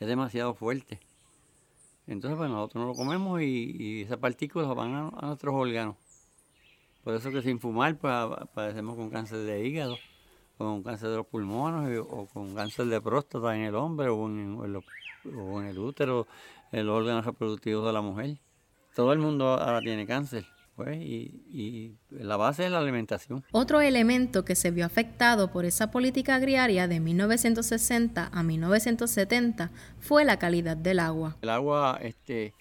Es 0.00 0.08
demasiado 0.08 0.54
fuerte. 0.54 0.98
Entonces, 2.06 2.36
pues 2.36 2.50
nosotros 2.50 2.82
no 2.82 2.88
lo 2.88 2.94
comemos 2.94 3.40
y, 3.40 4.02
esas 4.02 4.18
partículas 4.18 4.74
van 4.74 4.94
a, 4.94 5.26
nuestros 5.26 5.54
órganos. 5.54 5.96
Por 7.02 7.14
eso 7.14 7.30
que 7.30 7.42
sin 7.42 7.60
fumar, 7.60 7.96
pues 7.96 8.12
padecemos 8.54 8.96
con 8.96 9.10
cáncer 9.10 9.38
de 9.38 9.66
hígado, 9.66 9.96
con 10.56 10.82
cáncer 10.82 11.10
de 11.10 11.16
los 11.16 11.26
pulmones, 11.26 11.98
o 12.08 12.26
con 12.26 12.54
cáncer 12.54 12.86
de 12.86 13.00
próstata 13.00 13.54
en 13.56 13.62
el 13.62 13.74
hombre, 13.74 14.08
o 14.08 14.26
en, 14.26 14.58
o 14.58 15.60
en 15.60 15.66
el 15.66 15.78
útero, 15.78 16.26
en 16.72 16.86
los 16.86 16.96
órganos 16.96 17.24
reproductivos 17.24 17.86
de 17.86 17.92
la 17.92 18.00
mujer. 18.00 18.38
Todo 18.94 19.12
el 19.12 19.18
mundo 19.18 19.54
ahora 19.54 19.80
tiene 19.80 20.06
cáncer. 20.06 20.46
Pues, 20.76 20.96
y, 20.96 21.94
la 22.10 22.36
base 22.36 22.66
es 22.66 22.72
la 22.72 22.80
alimentación. 22.80 23.44
Otro 23.52 23.80
elemento 23.80 24.44
que 24.44 24.56
se 24.56 24.72
vio 24.72 24.84
afectado 24.84 25.52
por 25.52 25.64
esa 25.64 25.92
política 25.92 26.34
agraria 26.34 26.88
de 26.88 26.98
1960 26.98 28.30
a 28.32 28.42
1970 28.42 29.70
fue 30.00 30.24
la 30.24 30.38
calidad 30.38 30.76
del 30.76 30.98
agua. 30.98 31.36
El 31.42 31.50
agua, 31.50 31.98
este, 32.02 32.54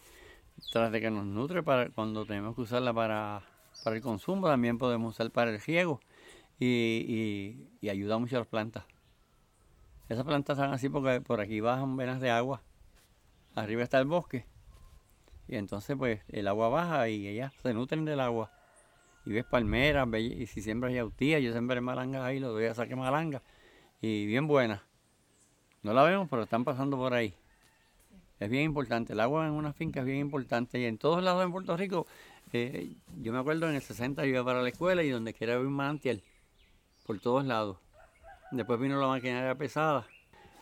tras 0.71 0.91
de 0.91 1.01
que 1.01 1.09
nos 1.09 1.25
nutre 1.25 1.63
para 1.63 1.89
cuando 1.89 2.25
tenemos 2.25 2.55
que 2.55 2.61
usarla 2.61 2.93
para, 2.93 3.41
el 3.85 4.01
consumo, 4.01 4.47
también 4.47 4.77
podemos 4.77 5.15
usar 5.15 5.31
para 5.31 5.49
el 5.49 5.59
riego 5.59 5.99
y, 6.65 7.89
ayuda 7.89 8.17
mucho 8.17 8.37
a 8.37 8.39
las 8.39 8.47
plantas. 8.47 8.85
Esas 10.09 10.25
plantas 10.25 10.57
están 10.57 10.73
así 10.73 10.89
porque 10.89 11.21
por 11.21 11.41
aquí 11.41 11.59
bajan 11.59 11.95
venas 11.97 12.19
de 12.21 12.29
agua. 12.29 12.61
Arriba 13.55 13.83
está 13.83 13.99
el 13.99 14.05
bosque 14.05 14.45
y 15.47 15.55
entonces 15.55 15.95
pues 15.97 16.21
el 16.29 16.47
agua 16.47 16.69
baja 16.69 17.09
y 17.09 17.27
ellas 17.27 17.53
se 17.61 17.73
nutren 17.73 18.05
del 18.05 18.19
agua. 18.19 18.51
Y 19.25 19.31
ves 19.31 19.45
palmeras, 19.45 20.07
y 20.19 20.47
si 20.47 20.61
siembras 20.61 20.93
yautía, 20.93 21.39
yo 21.39 21.53
sembré 21.53 21.79
malangas 21.79 22.23
ahí, 22.23 22.39
lo 22.39 22.51
doy 22.51 22.65
a 22.65 22.73
saque 22.73 22.95
malanga. 22.95 23.41
Y 24.01 24.25
bien 24.25 24.47
buenas. 24.47 24.81
No 25.81 25.93
la 25.93 26.03
vemos, 26.03 26.27
pero 26.29 26.43
están 26.43 26.65
pasando 26.65 26.97
por 26.97 27.13
ahí. 27.13 27.33
Es 28.39 28.49
bien 28.49 28.63
importante. 28.63 29.13
El 29.13 29.21
agua 29.21 29.47
en 29.47 29.53
una 29.53 29.71
finca 29.71 30.01
es 30.01 30.05
bien 30.05 30.17
importante. 30.17 30.77
Y 30.77 30.85
en 30.85 30.97
todos 30.97 31.23
lados 31.23 31.41
en 31.45 31.53
Puerto 31.53 31.77
Rico, 31.77 32.05
eh, 32.51 32.95
yo 33.21 33.31
me 33.31 33.39
acuerdo 33.39 33.69
en 33.69 33.75
el 33.75 33.81
60 33.81 34.23
yo 34.23 34.29
iba 34.29 34.43
para 34.43 34.61
la 34.61 34.67
escuela 34.67 35.03
y 35.03 35.09
donde 35.09 35.33
quiera 35.33 35.53
había 35.53 35.67
un 35.67 35.73
manantial. 35.73 36.21
Por 37.05 37.19
todos 37.19 37.45
lados. 37.45 37.77
Después 38.51 38.79
vino 38.79 38.99
la 38.99 39.07
maquinaria 39.07 39.55
pesada. 39.55 40.05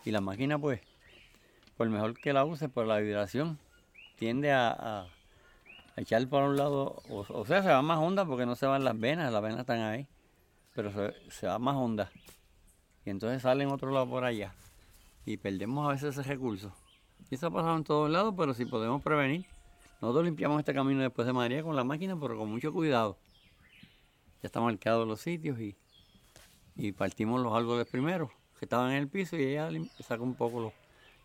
Y 0.04 0.10
la 0.10 0.20
máquina 0.20 0.58
pues, 0.58 0.80
por 1.76 1.88
mejor 1.88 2.14
que 2.14 2.32
la 2.32 2.44
use, 2.44 2.68
por 2.68 2.86
la 2.86 2.98
vibración, 2.98 3.58
tiende 4.16 4.52
a, 4.52 5.06
echar 5.96 6.26
por 6.28 6.42
un 6.42 6.56
lado, 6.56 7.02
o, 7.08 7.44
sea, 7.44 7.62
se 7.62 7.68
va 7.68 7.82
más 7.82 7.98
honda 7.98 8.24
porque 8.24 8.46
no 8.46 8.56
se 8.56 8.66
van 8.66 8.84
las 8.84 8.98
venas, 8.98 9.32
las 9.32 9.42
venas 9.42 9.60
están 9.60 9.80
ahí, 9.80 10.08
pero 10.74 10.90
se, 11.28 11.46
va 11.46 11.58
más 11.58 11.76
honda. 11.76 12.10
Y 13.04 13.10
entonces 13.10 13.42
sale 13.42 13.64
en 13.64 13.70
otro 13.70 13.90
lado 13.90 14.08
por 14.08 14.24
allá. 14.24 14.54
Y 15.24 15.36
perdemos 15.36 15.88
a 15.88 15.92
veces 15.92 16.16
ese 16.16 16.28
recurso. 16.28 16.72
Y 17.30 17.36
eso 17.36 17.46
ha 17.46 17.50
pasado 17.50 17.76
en 17.76 17.84
todos 17.84 18.10
lados, 18.10 18.34
pero 18.36 18.54
si 18.54 18.64
podemos 18.64 19.02
prevenir. 19.02 19.46
Nosotros 20.00 20.24
limpiamos 20.24 20.58
este 20.58 20.74
camino 20.74 21.00
después 21.02 21.26
de 21.26 21.32
María 21.32 21.62
con 21.62 21.76
la 21.76 21.84
máquina, 21.84 22.18
pero 22.18 22.36
con 22.36 22.50
mucho 22.50 22.72
cuidado. 22.72 23.18
Ya 24.42 24.48
están 24.48 24.64
marcados 24.64 25.06
los 25.06 25.20
sitios 25.20 25.60
y, 25.60 25.76
y 26.76 26.92
partimos 26.92 27.40
los 27.40 27.54
árboles 27.54 27.86
primero, 27.88 28.30
que 28.58 28.64
estaban 28.64 28.92
en 28.92 28.98
el 28.98 29.08
piso, 29.08 29.36
y 29.36 29.42
ella 29.44 29.68
saca 30.00 30.22
un 30.22 30.34
poco 30.34 30.60
los, 30.60 30.72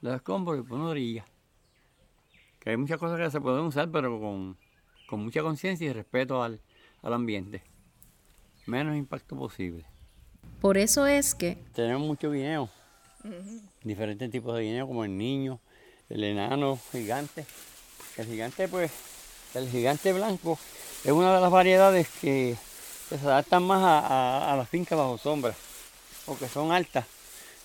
los 0.01 0.15
escombros 0.15 0.59
y 0.59 0.63
pone 0.63 0.83
orilla 0.83 1.25
hay 2.69 2.77
muchas 2.77 2.97
cosas 2.97 3.19
que 3.19 3.31
se 3.31 3.39
pueden 3.39 3.61
usar, 3.61 3.89
pero 3.89 4.19
con, 4.19 4.57
mucha 5.23 5.41
conciencia 5.41 5.87
y 5.87 5.93
respeto 5.93 6.43
al, 6.43 6.59
ambiente. 7.01 7.63
Menos 8.65 8.97
impacto 8.97 9.37
posible. 9.37 9.85
Por 10.59 10.77
eso 10.77 11.07
es 11.07 11.33
que... 11.33 11.57
Tenemos 11.73 12.05
mucho 12.05 12.31
guineo. 12.31 12.69
Diferentes 13.83 14.29
tipos 14.29 14.55
de 14.55 14.63
guineo, 14.63 14.87
como 14.87 15.05
el 15.05 15.17
niño, 15.17 15.59
el 16.09 16.23
enano, 16.23 16.77
gigante. 16.91 17.45
El 18.17 18.25
gigante, 18.25 18.67
pues, 18.67 18.91
el 19.53 19.69
gigante 19.69 20.11
blanco 20.11 20.59
es 21.05 21.11
una 21.11 21.35
de 21.35 21.41
las 21.41 21.51
variedades 21.51 22.09
que, 22.19 22.57
se 23.09 23.15
adaptan 23.15 23.63
más 23.63 23.81
a, 23.83 24.55
las 24.57 24.67
fincas 24.67 24.97
bajo 24.97 25.17
sombra, 25.17 25.55
porque 26.25 26.49
son 26.49 26.71
altas. 26.71 27.05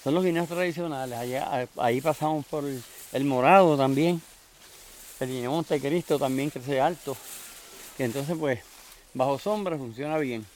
Son 0.05 0.15
los 0.15 0.25
guineos 0.25 0.49
tradicionales. 0.49 1.19
Allá, 1.19 1.69
ahí 1.77 2.01
pasamos 2.01 2.45
por 2.47 2.65
el 2.65 3.25
morado 3.25 3.77
también 3.77 4.23
El 5.21 5.29
guineo 5.29 5.53
Montecristo 5.53 6.19
también 6.19 6.51
crece 6.51 6.81
alto. 6.81 7.17
Y 7.99 8.03
entonces 8.05 8.37
pues 8.39 8.61
bajo 9.15 9.39
sombra 9.39 9.77
funciona 9.77 10.19
bien. 10.19 10.47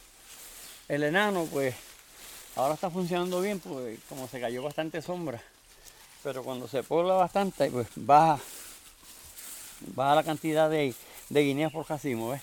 El 0.88 1.02
enano 1.02 1.48
pues 1.52 1.74
ahora 2.54 2.74
está 2.74 2.90
funcionando 2.90 3.40
bien 3.40 3.60
porque 3.60 3.98
como 4.08 4.28
se 4.28 4.40
cayó 4.40 4.62
bastante 4.62 5.02
sombra. 5.02 5.40
Pero 6.22 6.42
cuando 6.42 6.66
se 6.66 6.82
pobla 6.82 7.14
bastante 7.14 7.70
pues 7.70 7.88
baja, 7.94 8.40
baja 9.94 10.14
la 10.16 10.22
cantidad 10.24 10.70
de, 10.70 10.94
de 11.28 11.42
guineas 11.42 11.72
por 11.72 11.88
racimo, 11.88 12.30
¿ves? 12.30 12.42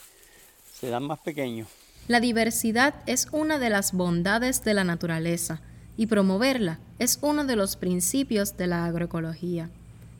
Se 0.79 0.89
dan 0.89 1.03
más 1.03 1.19
pequeños. 1.19 1.67
La 2.09 2.19
diversidad 2.19 2.95
es 3.05 3.27
una 3.31 3.59
de 3.59 3.69
las 3.69 3.93
bondades 3.93 4.65
de 4.65 4.73
la 4.73 4.83
naturaleza 4.83 5.61
y 5.95 6.07
promoverla 6.07 6.79
es 6.99 7.17
uno 7.21 7.45
de 7.45 7.55
los 7.55 7.77
principios 7.77 8.57
de 8.57 8.67
la 8.67 8.83
agroecología. 8.85 9.69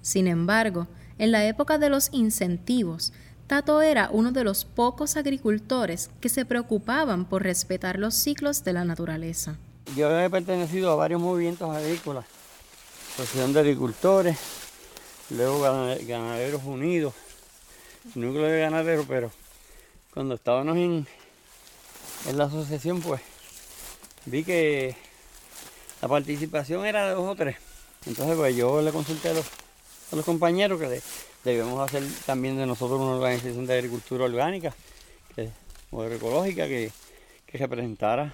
Sin 0.02 0.28
embargo, 0.28 0.88
en 1.18 1.34
la 1.34 1.46
época 1.46 1.78
de 1.78 1.90
los 1.90 2.08
incentivos, 2.14 3.12
Tato 3.48 3.82
era 3.82 4.10
uno 4.12 4.32
de 4.32 4.46
los 4.46 4.64
pocos 4.64 5.18
agricultores 5.18 6.10
que 6.22 6.30
se 6.30 6.46
preocupaban 6.46 7.26
por 7.26 7.44
respetar 7.44 8.00
los 8.00 8.16
ciclos 8.16 8.64
de 8.64 8.72
la 8.72 8.86
naturaleza. 8.86 9.58
Yo 9.98 10.18
he 10.18 10.30
pertenecido 10.30 10.90
a 10.90 10.96
varios 10.96 11.20
movimientos 11.20 11.70
agrícolas, 11.76 12.24
Asociación 13.16 13.52
de 13.52 13.60
Agricultores, 13.60 14.38
luego 15.30 15.62
Ganaderos 15.62 16.64
Unidos, 16.64 17.14
núcleo 18.16 18.46
de 18.46 18.62
ganaderos, 18.62 19.06
pero 19.06 19.32
cuando 20.14 20.36
estábamos 20.36 20.78
en, 20.78 21.06
en 22.28 22.38
la 22.38 22.46
asociación, 22.46 23.02
pues 23.02 23.22
vi 24.26 24.44
que 24.44 24.96
la 26.02 26.08
participación 26.08 26.86
era 26.86 27.08
de 27.08 27.16
dos 27.16 27.28
o 27.28 27.36
tres. 27.36 27.58
Entonces, 28.06 28.36
pues 28.36 28.56
yo 28.56 28.82
le 28.82 28.92
consulté 28.92 29.30
a 29.30 29.34
los, 29.34 30.26
compañeros 30.26 30.80
que 30.80 31.02
debemos 31.44 31.80
hacer 31.82 32.04
también 32.26 32.58
de 32.58 32.66
nosotros 32.66 33.00
una 33.00 33.16
organización 33.16 33.66
de 33.66 33.74
agricultura 33.74 34.26
orgánica 34.26 34.74
o 35.92 36.02
agroecológica 36.02 36.68
que, 36.68 36.92
que 37.46 37.58
representara 37.58 38.34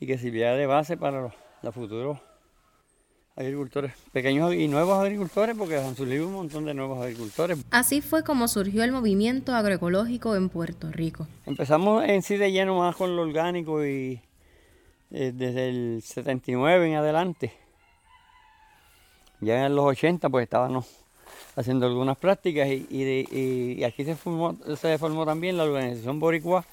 y 0.00 0.06
que 0.06 0.18
sirviera 0.18 0.54
de 0.54 0.66
base 0.66 0.96
para 0.96 1.20
los, 1.22 1.32
los 1.62 1.74
futuros 1.74 2.18
agricultores, 3.36 3.92
pequeños 4.12 4.54
y 4.54 4.66
nuevos 4.66 4.98
agricultores, 4.98 5.54
porque 5.56 5.76
han 5.76 5.94
surgido 5.94 6.26
un 6.26 6.32
montón 6.32 6.64
de 6.64 6.72
nuevos 6.72 7.02
agricultores. 7.02 7.58
Así 7.70 8.00
fue 8.00 8.24
como 8.24 8.48
surgió 8.48 8.82
el 8.82 8.92
movimiento 8.92 9.54
agroecológico 9.54 10.34
en 10.34 10.48
Puerto 10.48 10.90
Rico. 10.90 11.28
Empezamos 11.44 12.04
en 12.04 12.22
sí 12.22 12.38
de 12.38 12.50
lleno 12.50 12.78
más 12.78 12.96
con 12.96 13.14
lo 13.14 13.22
orgánico 13.22 13.84
y 13.84 14.20
eh, 15.10 15.32
desde 15.34 15.68
el 15.68 16.02
79 16.02 16.88
en 16.88 16.96
adelante. 16.96 17.52
Ya 19.40 19.66
en 19.66 19.74
los 19.74 19.84
80 19.84 20.30
pues 20.30 20.44
estábamos 20.44 20.86
haciendo 21.56 21.86
algunas 21.86 22.16
prácticas 22.16 22.68
y, 22.68 22.86
y, 22.90 23.84
aquí 23.84 24.04
se 24.04 24.16
formó, 24.16 24.56
se 24.76 24.96
formó 24.96 25.26
también 25.26 25.58
la 25.58 25.64
organización 25.64 26.18
Boricua. 26.18 26.64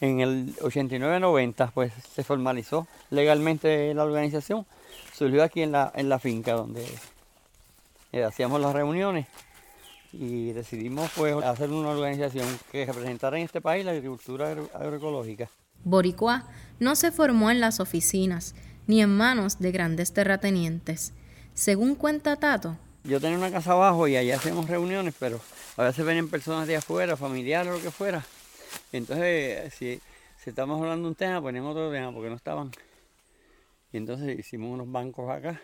En 0.00 0.20
el 0.20 0.54
89-90 0.56 1.70
pues 1.72 1.92
se 2.14 2.24
formalizó 2.24 2.86
legalmente 3.10 3.94
la 3.94 4.04
organización 4.04 4.66
surgió 5.16 5.42
aquí 5.42 5.62
en 5.62 5.72
la, 5.72 5.92
en 5.94 6.08
la 6.08 6.18
finca 6.18 6.52
donde 6.52 6.84
eh, 8.12 8.24
hacíamos 8.24 8.60
las 8.60 8.72
reuniones 8.72 9.26
y 10.12 10.52
decidimos 10.52 11.10
pues 11.16 11.34
hacer 11.44 11.70
una 11.70 11.90
organización 11.90 12.46
que 12.70 12.86
representara 12.86 13.36
en 13.38 13.44
este 13.44 13.60
país 13.60 13.84
la 13.84 13.92
agricultura 13.92 14.50
agroecológica. 14.74 15.48
Boricua 15.84 16.44
no 16.78 16.96
se 16.96 17.10
formó 17.10 17.50
en 17.50 17.60
las 17.60 17.80
oficinas 17.80 18.54
ni 18.86 19.02
en 19.02 19.16
manos 19.16 19.58
de 19.58 19.72
grandes 19.72 20.12
terratenientes. 20.12 21.12
Según 21.54 21.94
cuenta 21.94 22.36
Tato, 22.36 22.76
yo 23.04 23.20
tenía 23.20 23.36
una 23.36 23.50
casa 23.50 23.72
abajo 23.72 24.08
y 24.08 24.16
allá 24.16 24.36
hacíamos 24.36 24.68
reuniones, 24.68 25.14
pero 25.18 25.40
a 25.76 25.84
veces 25.84 26.04
venían 26.04 26.28
personas 26.28 26.66
de 26.66 26.76
afuera, 26.76 27.16
familiares 27.16 27.72
o 27.72 27.76
lo 27.76 27.82
que 27.82 27.90
fuera. 27.90 28.24
Entonces, 28.92 29.74
si, 29.74 30.00
si 30.42 30.50
estamos 30.50 30.80
hablando 30.80 31.02
de 31.02 31.08
un 31.08 31.14
tema, 31.14 31.40
ponían 31.40 31.64
otro 31.64 31.90
tema 31.90 32.12
porque 32.12 32.30
no 32.30 32.36
estaban 32.36 32.70
y 33.94 33.96
entonces 33.96 34.36
hicimos 34.36 34.72
unos 34.72 34.90
bancos 34.90 35.30
acá 35.30 35.62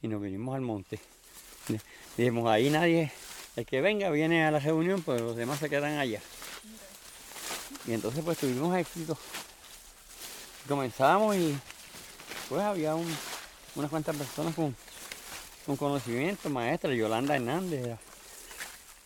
y 0.00 0.08
nos 0.08 0.22
vinimos 0.22 0.54
al 0.54 0.62
monte. 0.62 0.98
Dijimos, 2.16 2.48
ahí 2.50 2.70
nadie, 2.70 3.12
el 3.56 3.66
que 3.66 3.82
venga 3.82 4.08
viene 4.08 4.46
a 4.46 4.50
la 4.50 4.58
reunión, 4.58 5.02
pero 5.04 5.18
los 5.18 5.36
demás 5.36 5.58
se 5.58 5.68
quedan 5.68 5.98
allá. 5.98 6.22
Y 7.86 7.92
entonces 7.92 8.24
pues 8.24 8.38
tuvimos 8.38 8.74
éxito. 8.74 9.18
Comenzamos 10.66 11.36
y 11.36 11.58
pues 12.48 12.62
había 12.62 12.94
unas 12.94 13.90
cuantas 13.90 14.16
personas 14.16 14.54
con, 14.54 14.74
con 15.66 15.76
conocimiento, 15.76 16.48
maestra, 16.48 16.94
Yolanda 16.94 17.36
Hernández, 17.36 17.98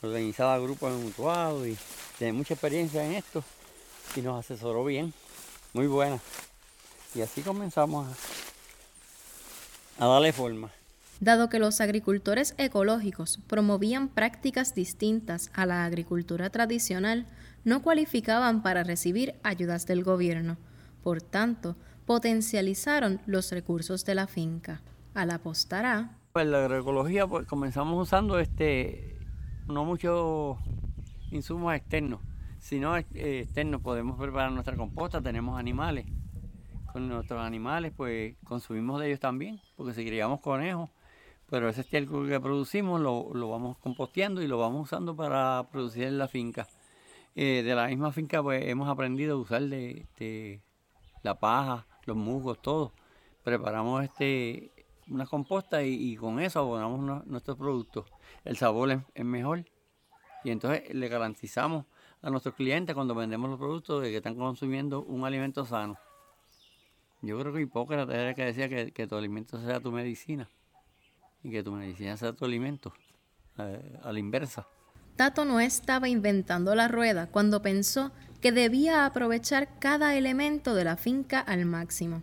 organizaba 0.03 0.57
grupos 0.61 0.92
en 0.92 1.03
mutuado 1.03 1.66
y 1.66 1.77
tiene 2.16 2.33
mucha 2.33 2.55
experiencia 2.55 3.05
en 3.05 3.14
esto 3.14 3.42
y 4.14 4.20
nos 4.20 4.38
asesoró 4.38 4.85
bien, 4.85 5.12
muy 5.72 5.88
buena. 5.88 6.20
Y 7.16 7.22
así 7.22 7.42
comenzamos 7.42 8.07
a 8.07 8.52
a 9.98 10.07
darle 10.07 10.33
forma. 10.33 10.70
Dado 11.20 11.48
que 11.48 11.61
los 11.61 11.81
agricultores 11.81 12.55
ecológicos 12.59 13.38
promovían 13.46 14.09
prácticas 14.09 14.74
distintas 14.74 15.50
a 15.55 15.66
la 15.66 15.85
agricultura 15.85 16.50
tradicional, 16.50 17.26
no 17.64 17.81
cualificaban 17.81 18.62
para 18.62 18.83
recibir 18.83 19.37
ayudas 19.44 19.87
del 19.87 20.02
gobierno. 20.02 20.57
Por 21.05 21.22
tanto, 21.22 21.76
potencializaron 22.07 23.20
los 23.26 23.52
recursos 23.52 24.05
de 24.05 24.16
la 24.16 24.26
finca. 24.26 24.81
Al 25.14 25.31
apostar 25.31 25.87
a... 25.87 26.18
Pues 26.33 26.46
la 26.46 26.59
agroecología 26.59 27.26
pues 27.26 27.46
comenzamos 27.46 28.02
usando 28.02 28.38
este 28.40 29.16
no 29.68 29.85
muchos 29.85 30.59
insumos 31.31 31.74
externos, 31.74 32.20
sino 32.59 32.96
eh, 32.96 33.05
externos 33.14 33.81
podemos 33.81 34.18
preparar 34.18 34.50
nuestra 34.50 34.76
composta, 34.76 35.20
tenemos 35.20 35.59
animales 35.59 36.07
con 36.92 37.09
nuestros 37.09 37.40
animales, 37.40 37.92
pues 37.96 38.37
consumimos 38.44 39.00
de 39.00 39.09
ellos 39.09 39.20
también, 39.20 39.61
porque 39.76 39.94
si 39.94 40.05
criamos 40.05 40.40
conejos, 40.40 40.90
pero 41.52 41.68
ese 41.68 41.83
estiércol 41.83 42.28
que 42.28 42.40
producimos 42.40 43.00
lo, 43.00 43.48
vamos 43.48 43.76
composteando 43.78 44.40
y 44.42 44.46
lo 44.46 44.59
vamos 44.59 44.85
usando 44.85 45.14
para 45.14 45.68
producir 45.70 46.05
en 46.05 46.18
la 46.18 46.28
finca. 46.28 46.66
Eh, 47.35 47.62
de 47.62 47.74
la 47.74 47.88
misma 47.88 48.12
finca 48.12 48.42
pues 48.42 48.66
hemos 48.66 48.88
aprendido 48.88 49.35
a 49.35 49.38
usar 49.38 49.62
de, 49.62 50.62
la 51.22 51.38
paja, 51.38 51.87
los 52.05 52.16
musgos, 52.16 52.61
todo. 52.62 52.92
Preparamos 53.42 54.05
este 54.05 54.72
una 55.09 55.26
composta 55.26 55.83
y, 55.83 56.16
con 56.16 56.40
eso 56.40 56.61
abonamos 56.61 57.26
nuestros 57.26 57.59
productos. 57.59 58.07
El 58.44 58.57
sabor 58.57 59.05
es, 59.12 59.24
mejor 59.24 59.64
y 60.44 60.50
entonces 60.50 60.94
le 60.94 61.09
garantizamos 61.09 61.85
a 62.22 62.31
nuestros 62.31 62.55
clientes 62.55 62.94
cuando 62.94 63.14
vendemos 63.14 63.50
los 63.50 63.59
productos 63.59 64.02
de 64.02 64.11
que 64.11 64.16
están 64.16 64.37
consumiendo 64.37 65.02
un 65.02 65.24
alimento 65.24 65.66
sano. 65.66 65.98
Yo 67.23 67.39
creo 67.39 67.53
que 67.53 67.61
Hipócrates 67.61 68.15
era 68.15 68.31
el 68.31 68.35
que 68.35 68.45
decía 68.45 68.69
que, 68.69 69.07
tu 69.07 69.17
alimento 69.17 69.61
sea 69.65 69.79
tu 69.79 69.93
medicina 69.93 70.49
y 71.45 71.51
que 71.51 71.63
tu 71.63 71.71
medicina 71.73 72.17
sea 72.17 72.33
tu 72.33 72.45
alimento, 72.45 72.93
eh, 73.59 73.99
a 74.03 74.13
la 74.13 74.19
inversa. 74.19 74.67
Tato 75.17 75.45
no 75.45 75.61
estaba 75.61 76.09
inventando 76.09 76.75
la 76.75 76.89
rueda 76.89 77.29
cuando 77.29 77.63
pensó 77.63 78.11
que 78.41 78.51
debía 78.51 79.07
aprovechar 79.07 79.79
cada 79.79 80.17
elemento 80.17 80.75
de 80.75 80.85
la 80.85 80.97
finca 80.97 81.39
al 81.39 81.65
máximo. 81.65 82.23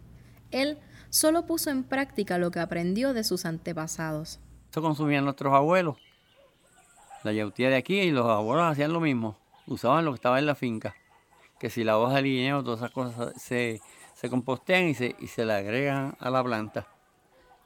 Él 0.51 0.77
solo 1.09 1.45
puso 1.45 1.69
en 1.69 1.83
práctica 1.85 2.37
lo 2.37 2.51
que 2.51 2.59
aprendió 2.59 3.13
de 3.13 3.23
sus 3.23 3.45
antepasados. 3.45 4.39
Eso 4.69 4.81
consumían 4.81 5.23
nuestros 5.23 5.53
abuelos. 5.53 5.97
La 7.23 7.31
yautía 7.31 7.69
de 7.69 7.77
aquí 7.77 7.99
y 8.01 8.11
los 8.11 8.25
abuelos 8.25 8.65
hacían 8.65 8.91
lo 8.91 8.99
mismo. 8.99 9.37
Usaban 9.65 10.03
lo 10.03 10.11
que 10.11 10.15
estaba 10.15 10.39
en 10.39 10.45
la 10.45 10.55
finca. 10.55 10.95
Que 11.57 11.69
si 11.69 11.83
la 11.83 11.97
hoja 11.97 12.15
de 12.15 12.23
guineo, 12.23 12.63
todas 12.63 12.79
esas 12.79 12.91
cosas 12.91 13.41
se, 13.41 13.81
se 14.19 14.29
compostean 14.29 14.89
y 14.89 14.95
se, 14.95 15.15
y 15.19 15.27
se 15.27 15.45
le 15.45 15.53
agregan 15.53 16.13
a 16.19 16.29
la 16.29 16.43
planta. 16.43 16.85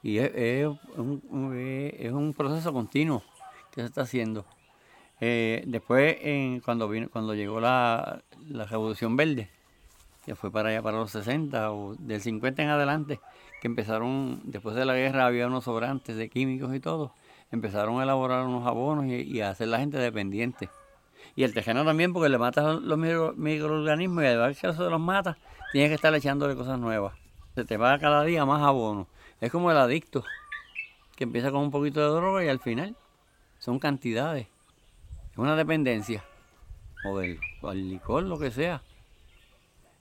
Y 0.04 0.18
es, 0.18 0.68
un, 0.96 2.34
proceso 2.36 2.72
continuo 2.72 3.24
que 3.72 3.80
se 3.80 3.88
está 3.88 4.02
haciendo. 4.02 4.46
Eh, 5.20 5.64
después, 5.66 6.16
cuando, 6.64 6.88
vino, 6.88 7.08
cuando 7.10 7.34
llegó 7.34 7.58
la, 7.58 8.22
Revolución 8.70 9.16
Verde, 9.16 9.50
que 10.24 10.36
fue 10.36 10.52
para 10.52 10.68
allá 10.68 10.80
para 10.80 10.98
los 10.98 11.10
60 11.10 11.72
o 11.72 11.96
del 11.96 12.20
50 12.20 12.62
en 12.62 12.68
adelante, 12.68 13.18
que 13.60 13.66
empezaron, 13.66 14.40
después 14.44 14.76
de 14.76 14.84
la 14.84 14.94
guerra 14.94 15.26
había 15.26 15.48
unos 15.48 15.64
sobrantes 15.64 16.14
de 16.14 16.28
químicos 16.28 16.72
y 16.72 16.78
todo, 16.78 17.14
empezaron 17.50 17.98
a 17.98 18.04
elaborar 18.04 18.46
unos 18.46 18.64
abonos 18.64 19.06
y, 19.06 19.40
a 19.40 19.50
hacer 19.50 19.66
la 19.66 19.80
gente 19.80 19.98
dependiente. 19.98 20.68
Y 21.34 21.42
el 21.42 21.52
tejeno 21.52 21.84
también, 21.84 22.12
porque 22.12 22.28
le 22.28 22.38
mata 22.38 22.74
los 22.74 22.96
microorganismos 23.36 24.22
y 24.22 24.26
además 24.28 24.60
que 24.60 24.68
eso 24.68 24.88
los 24.88 25.00
mata, 25.00 25.36
tienes 25.74 25.90
que 25.90 25.96
estar 25.96 26.14
echándole 26.14 26.54
cosas 26.54 26.78
nuevas. 26.78 27.14
Se 27.56 27.64
te 27.64 27.76
va 27.76 27.98
cada 27.98 28.22
día 28.22 28.44
más 28.44 28.62
abono. 28.62 29.08
Es 29.40 29.50
como 29.50 29.72
el 29.72 29.76
adicto, 29.76 30.22
que 31.16 31.24
empieza 31.24 31.50
con 31.50 31.62
un 31.62 31.72
poquito 31.72 31.98
de 31.98 32.14
droga 32.14 32.44
y 32.44 32.48
al 32.48 32.60
final 32.60 32.94
son 33.58 33.80
cantidades. 33.80 34.46
Es 35.32 35.36
una 35.36 35.56
dependencia. 35.56 36.22
O 37.04 37.18
del, 37.18 37.40
licor, 37.90 38.22
lo 38.22 38.38
que 38.38 38.52
sea. 38.52 38.82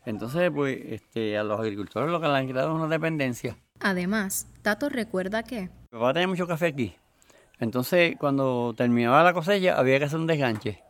Entonces, 0.06 0.52
pues, 0.54 0.78
este, 0.86 1.40
a 1.40 1.44
los 1.44 1.60
agricultores 1.60 2.12
lo 2.12 2.22
que 2.22 2.28
le 2.28 2.38
han 2.38 2.48
creado 2.48 2.70
es 2.70 2.76
una 2.76 2.88
dependencia. 2.88 3.58
Además, 3.80 4.48
Tato 4.62 4.90
recuerda 4.90 5.42
que... 5.42 5.72
Va 5.92 6.12
a 6.12 6.14
tener 6.14 6.28
mucho 6.28 6.46
café 6.46 6.68
aquí. 6.68 6.96
Entonces, 7.58 8.16
cuando 8.20 8.76
terminaba 8.78 9.24
la 9.24 9.34
cosecha, 9.34 9.80
había 9.80 9.98
que 9.98 10.06
hacer 10.06 10.20
un 10.20 10.28
desganche. 10.28 10.84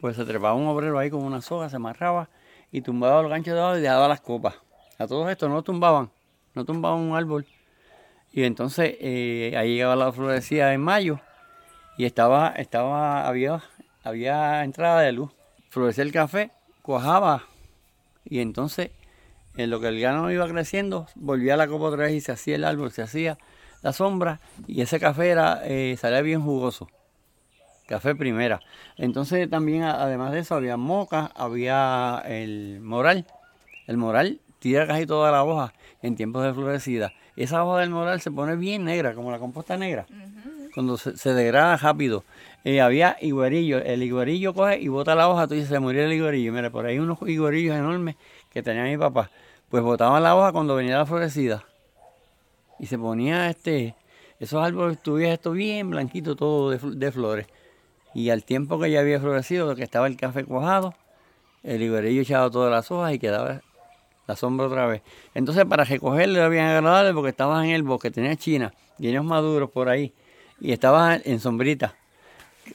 Pues 0.00 0.16
se 0.16 0.24
trepaba 0.24 0.54
un 0.54 0.68
obrero 0.68 0.98
ahí 0.98 1.10
con 1.10 1.22
una 1.22 1.42
soga, 1.42 1.68
se 1.68 1.76
amarraba 1.76 2.30
y 2.72 2.82
tumbaba 2.82 3.22
los 3.22 3.30
ganchos 3.30 3.54
de 3.54 3.60
abajo 3.60 3.78
y 3.78 3.80
dejaba 3.82 4.08
las 4.08 4.20
copas. 4.20 4.54
A 4.98 5.06
todos 5.06 5.30
estos 5.30 5.48
no 5.48 5.62
tumbaban, 5.62 6.10
no 6.54 6.64
tumbaban 6.64 7.00
un 7.00 7.16
árbol. 7.16 7.46
Y 8.32 8.44
entonces 8.44 8.96
eh, 9.00 9.54
ahí 9.56 9.74
llegaba 9.74 9.96
la 9.96 10.12
florecía 10.12 10.72
en 10.72 10.80
mayo 10.80 11.20
y 11.96 12.04
estaba, 12.04 12.48
estaba, 12.56 13.26
había, 13.26 13.62
había 14.04 14.62
entrada 14.62 15.00
de 15.00 15.12
luz. 15.12 15.30
Florecía 15.70 16.04
el 16.04 16.12
café, 16.12 16.50
cuajaba 16.82 17.44
y 18.24 18.40
entonces 18.40 18.90
en 19.56 19.70
lo 19.70 19.80
que 19.80 19.88
el 19.88 20.00
grano 20.00 20.30
iba 20.30 20.46
creciendo, 20.48 21.06
volvía 21.14 21.56
la 21.56 21.66
copa 21.66 21.86
otra 21.86 22.04
vez 22.04 22.14
y 22.14 22.20
se 22.20 22.32
hacía 22.32 22.56
el 22.56 22.64
árbol, 22.64 22.92
se 22.92 23.02
hacía 23.02 23.38
la 23.82 23.92
sombra 23.92 24.40
y 24.66 24.80
ese 24.82 25.00
café 25.00 25.30
era, 25.30 25.62
eh, 25.64 25.96
salía 25.98 26.22
bien 26.22 26.42
jugoso. 26.42 26.88
Café 27.90 28.14
primera. 28.14 28.60
Entonces 28.96 29.50
también 29.50 29.82
además 29.82 30.30
de 30.30 30.38
eso 30.38 30.54
había 30.54 30.76
moca, 30.76 31.32
había 31.34 32.22
el 32.24 32.78
moral. 32.80 33.26
El 33.88 33.96
moral 33.96 34.38
tira 34.60 34.86
casi 34.86 35.06
toda 35.06 35.32
la 35.32 35.42
hoja 35.42 35.74
en 36.00 36.14
tiempos 36.14 36.44
de 36.44 36.54
florecida. 36.54 37.12
Esa 37.34 37.64
hoja 37.64 37.80
del 37.80 37.90
moral 37.90 38.20
se 38.20 38.30
pone 38.30 38.54
bien 38.54 38.84
negra, 38.84 39.12
como 39.14 39.32
la 39.32 39.40
composta 39.40 39.76
negra. 39.76 40.06
Cuando 40.72 40.96
se, 40.96 41.34
degrada 41.34 41.76
rápido. 41.78 42.22
Eh, 42.62 42.80
había 42.80 43.16
higuerillo. 43.20 43.78
El 43.78 44.04
higuerillo 44.04 44.54
coge 44.54 44.78
y 44.78 44.86
bota 44.86 45.16
la 45.16 45.28
hoja, 45.28 45.48
tú 45.48 45.54
dices, 45.54 45.68
se 45.68 45.80
murió 45.80 46.04
el 46.04 46.12
higuerillo. 46.12 46.52
Mira, 46.52 46.70
por 46.70 46.86
ahí 46.86 47.00
unos 47.00 47.18
higuerillos 47.22 47.74
enormes 47.74 48.14
que 48.50 48.62
tenía 48.62 48.84
mi 48.84 48.96
papá. 48.98 49.32
Pues 49.68 49.82
botaban 49.82 50.22
la 50.22 50.36
hoja 50.36 50.52
cuando 50.52 50.76
venía 50.76 50.96
la 50.96 51.06
florecida. 51.06 51.64
Y 52.78 52.86
se 52.86 52.96
ponía 52.96 53.50
este, 53.50 53.96
esos 54.38 54.64
árboles 54.64 54.98
estuvieron 54.98 55.32
esto 55.34 55.50
bien 55.50 55.90
blanquito, 55.90 56.36
todo 56.36 56.70
de 56.70 57.10
flores. 57.10 57.48
Y 58.14 58.30
al 58.30 58.44
tiempo 58.44 58.78
que 58.80 58.90
ya 58.90 59.00
había 59.00 59.20
florecido, 59.20 59.74
que 59.74 59.82
estaba 59.82 60.06
el 60.06 60.16
café 60.16 60.44
cuajado, 60.44 60.94
el 61.62 61.82
higuerillo 61.82 62.22
echaba 62.22 62.50
todas 62.50 62.70
las 62.70 62.90
hojas 62.90 63.14
y 63.14 63.18
quedaba 63.18 63.60
la 64.26 64.36
sombra 64.36 64.66
otra 64.66 64.86
vez. 64.86 65.02
Entonces 65.34 65.64
para 65.64 65.84
recogerlo 65.84 66.38
era 66.38 66.48
bien 66.48 66.64
agradable 66.64 67.12
porque 67.12 67.30
estabas 67.30 67.64
en 67.64 67.70
el 67.70 67.82
bosque, 67.82 68.10
tenía 68.10 68.36
china, 68.36 68.72
llenos 68.98 69.24
maduros 69.24 69.70
por 69.70 69.88
ahí 69.88 70.12
y 70.60 70.72
estabas 70.72 71.20
en 71.24 71.40
sombrita. 71.40 71.96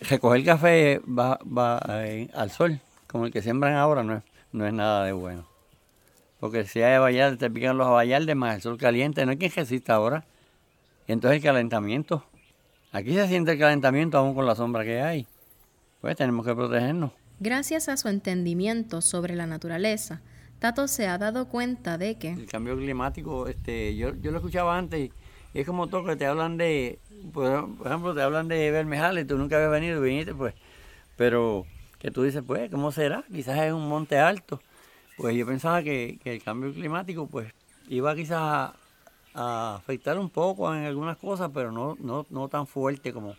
Recoger 0.02 0.44
café 0.44 1.02
va, 1.08 1.40
eh, 2.04 2.30
al 2.34 2.52
sol, 2.52 2.80
como 3.08 3.26
el 3.26 3.32
que 3.32 3.42
siembran 3.42 3.76
ahora, 3.76 4.04
no 4.04 4.18
es, 4.18 4.24
no 4.52 4.68
es 4.68 4.74
nada 4.74 5.06
de 5.06 5.14
bueno. 5.14 5.48
Porque 6.40 6.66
si 6.66 6.82
hay 6.82 7.00
vallarde, 7.00 7.38
te 7.38 7.50
pican 7.50 7.78
los 7.78 7.90
vallardes 7.90 8.36
más 8.36 8.56
el 8.56 8.62
sol 8.62 8.78
caliente, 8.78 9.26
no 9.26 9.32
hay 9.32 9.38
quien 9.38 9.52
resista 9.52 9.96
ahora. 9.96 10.26
Entonces 11.08 11.38
el 11.38 11.44
calentamiento 11.44 12.26
Aquí 12.96 13.14
se 13.14 13.28
siente 13.28 13.52
el 13.52 13.60
calentamiento 13.60 14.18
aún 14.18 14.34
con 14.34 14.46
la 14.46 14.56
sombra 14.56 14.86
que 14.86 15.02
hay. 15.02 15.28
Pues 16.00 16.16
tenemos 16.16 16.46
que 16.46 16.56
protegernos. 16.56 17.12
Gracias 17.42 17.90
a 17.90 17.98
su 17.98 18.08
entendimiento 18.08 19.02
sobre 19.02 19.36
la 19.36 19.46
naturaleza, 19.46 20.22
Tato 20.60 20.88
se 20.88 21.06
ha 21.06 21.18
dado 21.18 21.50
cuenta 21.50 21.98
de 21.98 22.16
que... 22.16 22.32
El 22.32 22.48
cambio 22.48 22.78
climático, 22.78 23.48
este, 23.48 23.98
yo, 23.98 24.16
yo 24.22 24.32
lo 24.32 24.38
escuchaba 24.38 24.78
antes 24.78 25.10
y 25.54 25.60
es 25.60 25.66
como 25.66 25.88
todo 25.88 26.06
que 26.06 26.16
te 26.16 26.26
hablan 26.26 26.56
de, 26.56 27.00
por, 27.34 27.68
ejemplo, 27.86 28.16
te 28.16 28.22
hablan 28.22 28.48
de 28.48 28.72
Bermejales, 28.72 29.28
tú 29.28 29.38
nunca 29.38 29.58
habías 29.58 29.72
venido, 29.72 30.00
viniste, 30.00 30.34
pues, 30.34 30.54
pero 31.18 31.66
que 32.00 32.12
tú 32.12 32.24
dices, 32.24 32.44
pues, 32.48 32.72
¿cómo 32.72 32.94
será? 32.94 33.26
Quizás 33.30 33.60
es 33.60 33.74
un 33.74 33.90
monte 33.90 34.20
alto. 34.20 34.62
Pues 35.18 35.36
yo 35.36 35.46
pensaba 35.46 35.84
que, 35.84 36.18
que 36.24 36.32
el 36.32 36.42
cambio 36.42 36.74
climático, 36.74 37.28
pues, 37.28 37.52
iba 37.90 38.16
quizás 38.16 38.40
a, 38.40 38.74
a 39.36 39.76
afectar 39.76 40.18
un 40.18 40.30
poco 40.30 40.74
en 40.74 40.86
algunas 40.86 41.18
cosas, 41.18 41.52
pero 41.54 41.72
no, 41.72 41.96
no, 42.00 42.26
no 42.30 42.48
tan 42.48 42.66
fuerte 42.66 43.14
como... 43.14 43.36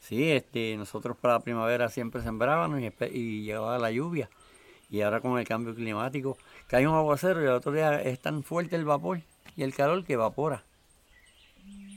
Sí, 0.00 0.30
este, 0.32 0.76
nosotros 0.76 1.16
para 1.16 1.34
la 1.34 1.40
primavera 1.40 1.88
siempre 1.88 2.22
sembrábamos 2.22 2.80
y, 3.12 3.42
llegaba 3.44 3.78
la 3.78 3.90
lluvia. 3.90 4.28
Y 4.90 5.02
ahora 5.02 5.20
con 5.20 5.38
el 5.38 5.46
cambio 5.46 5.74
climático 5.74 6.36
cae 6.66 6.88
un 6.88 6.94
aguacero 6.94 7.40
y 7.40 7.44
el 7.44 7.52
otro 7.52 7.70
día 7.70 8.00
es 8.02 8.18
tan 8.18 8.42
fuerte 8.42 8.76
el 8.76 8.84
vapor 8.84 9.20
y 9.56 9.62
el 9.62 9.74
calor 9.74 10.04
que 10.04 10.14
evapora. 10.14 10.64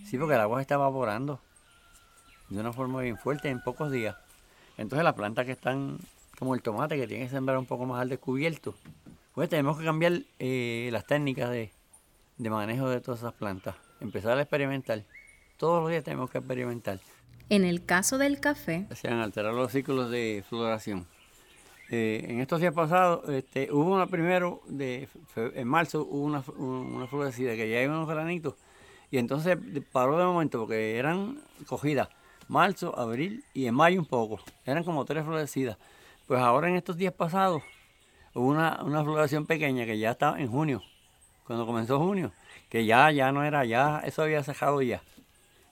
Sí, 0.06 0.18
porque 0.18 0.36
el 0.36 0.42
agua 0.42 0.62
está 0.62 0.76
evaporando 0.76 1.40
de 2.50 2.60
una 2.60 2.72
forma 2.72 3.02
bien 3.02 3.18
fuerte 3.18 3.50
en 3.50 3.62
pocos 3.62 3.92
días. 3.92 4.16
Entonces 4.78 5.04
las 5.04 5.14
plantas 5.14 5.46
que 5.46 5.54
están 5.54 5.98
como 6.38 6.54
el 6.54 6.62
tomate 6.62 6.98
que 6.98 7.08
tienen 7.08 7.28
que 7.28 7.34
sembrar 7.34 7.58
un 7.58 7.66
poco 7.66 7.86
más 7.86 8.02
al 8.02 8.10
descubierto, 8.10 8.76
pues 9.34 9.50
tenemos 9.50 9.78
que 9.80 9.86
cambiar 9.86 10.22
eh, 10.40 10.90
las 10.92 11.08
técnicas 11.08 11.50
de, 11.50 11.72
de 12.38 12.50
manejo 12.50 12.90
de 12.90 13.02
todas 13.02 13.22
esas 13.22 13.34
plantas. 13.34 13.76
Empezar 14.00 14.38
a 14.38 14.42
experimentar. 14.42 15.04
Todos 15.58 15.82
los 15.82 15.92
días 15.92 16.04
tenemos 16.04 16.30
que 16.30 16.40
experimentar. 16.40 17.00
En 17.50 17.64
el 17.64 17.86
caso 17.86 18.18
del 18.18 18.40
café. 18.40 18.88
Se 18.96 19.08
han 19.08 19.20
alterado 19.20 19.56
los 19.56 19.72
ciclos 19.72 20.10
de 20.10 20.44
floración. 20.48 21.06
Eh, 21.90 22.26
en 22.28 22.40
estos 22.40 22.60
días 22.60 22.74
pasados 22.74 23.30
este, 23.30 23.72
hubo 23.72 23.94
una 23.94 24.08
primero, 24.08 24.62
de, 24.68 25.08
en 25.36 25.68
marzo 25.68 26.08
hubo 26.10 26.24
una, 26.24 26.44
una 26.58 27.08
florecida 27.08 27.56
que 27.56 27.70
ya 27.70 27.80
hay 27.80 27.86
unos 27.86 28.08
granitos 28.08 28.56
y 29.12 29.18
entonces 29.18 29.58
paró 29.92 30.18
de 30.18 30.26
momento 30.26 30.62
porque 30.62 30.98
eran 30.98 31.40
cogidas 31.68 32.08
marzo, 32.48 32.98
abril 32.98 33.44
y 33.54 33.68
en 33.68 33.76
mayo 33.76 34.00
un 34.00 34.06
poco. 34.06 34.40
Eran 34.66 34.84
como 34.84 35.06
tres 35.06 35.24
florecidas. 35.24 35.78
Pues 36.26 36.40
ahora 36.40 36.70
en 36.70 36.76
estos 36.76 36.98
días 36.98 37.14
pasados 37.14 37.62
hubo 38.34 38.48
una, 38.48 38.82
una 38.84 39.04
floración 39.04 39.46
pequeña 39.46 39.86
que 39.86 40.00
ya 40.00 40.12
está 40.12 40.40
en 40.40 40.48
junio 40.48 40.82
cuando 41.46 41.66
comenzó 41.66 42.00
junio, 42.00 42.32
que 42.70 42.86
ya, 42.86 43.12
ya 43.12 43.32
no 43.32 43.44
era, 43.44 43.66
ya 43.66 44.00
eso 44.06 44.24
había 44.24 44.44
cejado 44.44 44.82
ya. 44.82 45.02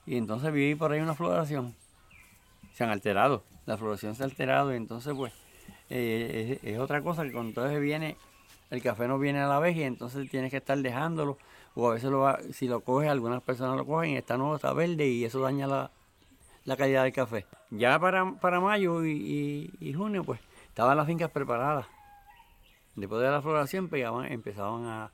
Y 0.06 0.16
entonces 0.16 0.52
vi 0.52 0.74
por 0.74 0.92
ahí 0.92 1.00
una 1.00 1.14
floración. 1.14 1.74
Se 2.74 2.84
han 2.84 2.90
alterado, 2.90 3.44
la 3.66 3.76
floración 3.76 4.14
se 4.14 4.22
ha 4.22 4.26
alterado 4.26 4.72
y 4.72 4.76
entonces 4.76 5.14
pues 5.14 5.32
eh, 5.90 6.58
es, 6.62 6.78
otra 6.78 7.02
cosa 7.02 7.22
que 7.22 7.32
cuando 7.32 7.50
entonces 7.50 7.80
viene, 7.80 8.16
el 8.70 8.82
café 8.82 9.06
no 9.06 9.18
viene 9.18 9.40
a 9.40 9.46
la 9.46 9.58
vez 9.58 9.76
y 9.76 9.82
entonces 9.82 10.28
tienes 10.30 10.50
que 10.50 10.56
estar 10.58 10.78
dejándolo. 10.78 11.38
O 11.74 11.90
a 11.90 11.94
veces 11.94 12.10
lo 12.10 12.20
va, 12.20 12.38
si 12.52 12.68
lo 12.68 12.80
coges, 12.80 13.08
algunas 13.10 13.42
personas 13.42 13.76
lo 13.76 13.86
cogen 13.86 14.10
y 14.10 14.16
está 14.16 14.36
nuevo, 14.36 14.56
está 14.56 14.72
verde 14.72 15.08
y 15.08 15.24
eso 15.24 15.40
daña 15.40 15.66
la, 15.66 15.90
calidad 16.76 17.04
del 17.04 17.12
café. 17.12 17.46
Ya 17.70 17.98
para, 17.98 18.32
para 18.32 18.60
mayo 18.60 19.04
y, 19.04 19.70
y, 19.80 19.92
junio 19.94 20.24
pues 20.24 20.40
estaban 20.68 20.96
las 20.96 21.06
fincas 21.06 21.30
preparadas. 21.30 21.86
Después 22.94 23.22
de 23.22 23.30
la 23.30 23.40
floración 23.40 23.88
pegaban, 23.88 24.30
empezaban 24.30 24.84
a, 24.84 25.10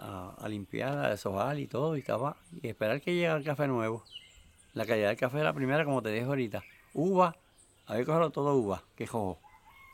a, 0.00 0.48
limpiar, 0.48 0.98
a 0.98 1.10
deshojar 1.10 1.58
y 1.58 1.66
todo, 1.66 1.96
y 1.96 2.00
estaba, 2.00 2.36
y 2.62 2.68
esperar 2.68 3.00
que 3.00 3.14
llegue 3.14 3.26
el 3.26 3.44
café 3.44 3.66
nuevo. 3.66 4.04
La 4.72 4.86
calidad 4.86 5.08
del 5.08 5.16
café 5.16 5.38
es 5.38 5.44
la 5.44 5.52
primera, 5.52 5.84
como 5.84 6.02
te 6.02 6.10
dije 6.10 6.24
ahorita. 6.24 6.62
Uva, 6.94 7.36
a 7.86 7.94
ver 7.94 8.06
cogerlo 8.06 8.30
todo 8.30 8.54
uva, 8.56 8.82
que 8.96 9.06
jojo, 9.06 9.38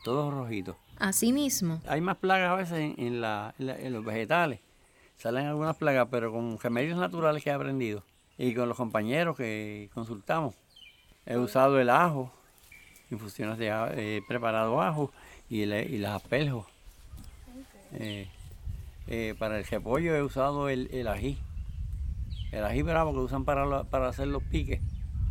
todo 0.03 0.31
rojito. 0.31 0.77
Así 0.97 1.33
mismo. 1.33 1.81
Hay 1.87 2.01
más 2.01 2.17
plagas 2.17 2.51
a 2.51 2.55
veces 2.55 2.93
en, 2.97 3.21
la, 3.21 3.53
en, 3.59 3.93
los 3.93 4.03
vegetales. 4.03 4.59
Salen 5.17 5.45
algunas 5.45 5.75
plagas, 5.75 6.07
pero 6.09 6.31
con 6.31 6.59
remedios 6.59 6.97
naturales 6.97 7.43
que 7.43 7.49
he 7.49 7.53
aprendido. 7.53 8.03
Y 8.37 8.53
con 8.53 8.69
los 8.69 8.77
compañeros 8.77 9.35
que 9.35 9.89
consultamos. 9.93 10.55
He 11.25 11.37
usado 11.37 11.79
el 11.79 11.89
ajo, 11.89 12.31
infusiones 13.09 13.57
de 13.57 13.67
he 13.69 14.21
preparado 14.27 14.81
ajo 14.81 15.11
y, 15.49 15.63
y 15.63 15.97
las 15.97 16.23
apeljo. 16.23 16.67
Eh, 17.93 18.27
eh, 19.07 19.35
para 19.39 19.57
el 19.57 19.65
repollo 19.65 20.15
he 20.15 20.21
usado 20.21 20.67
el, 20.69 20.89
el, 20.91 21.07
ají. 21.07 21.37
El 22.51 22.65
ají 22.65 22.81
bravo 22.81 23.13
que 23.13 23.19
usan 23.19 23.45
para, 23.45 23.85
para 23.85 24.09
hacer 24.09 24.27
los 24.27 24.43
piques. 24.43 24.81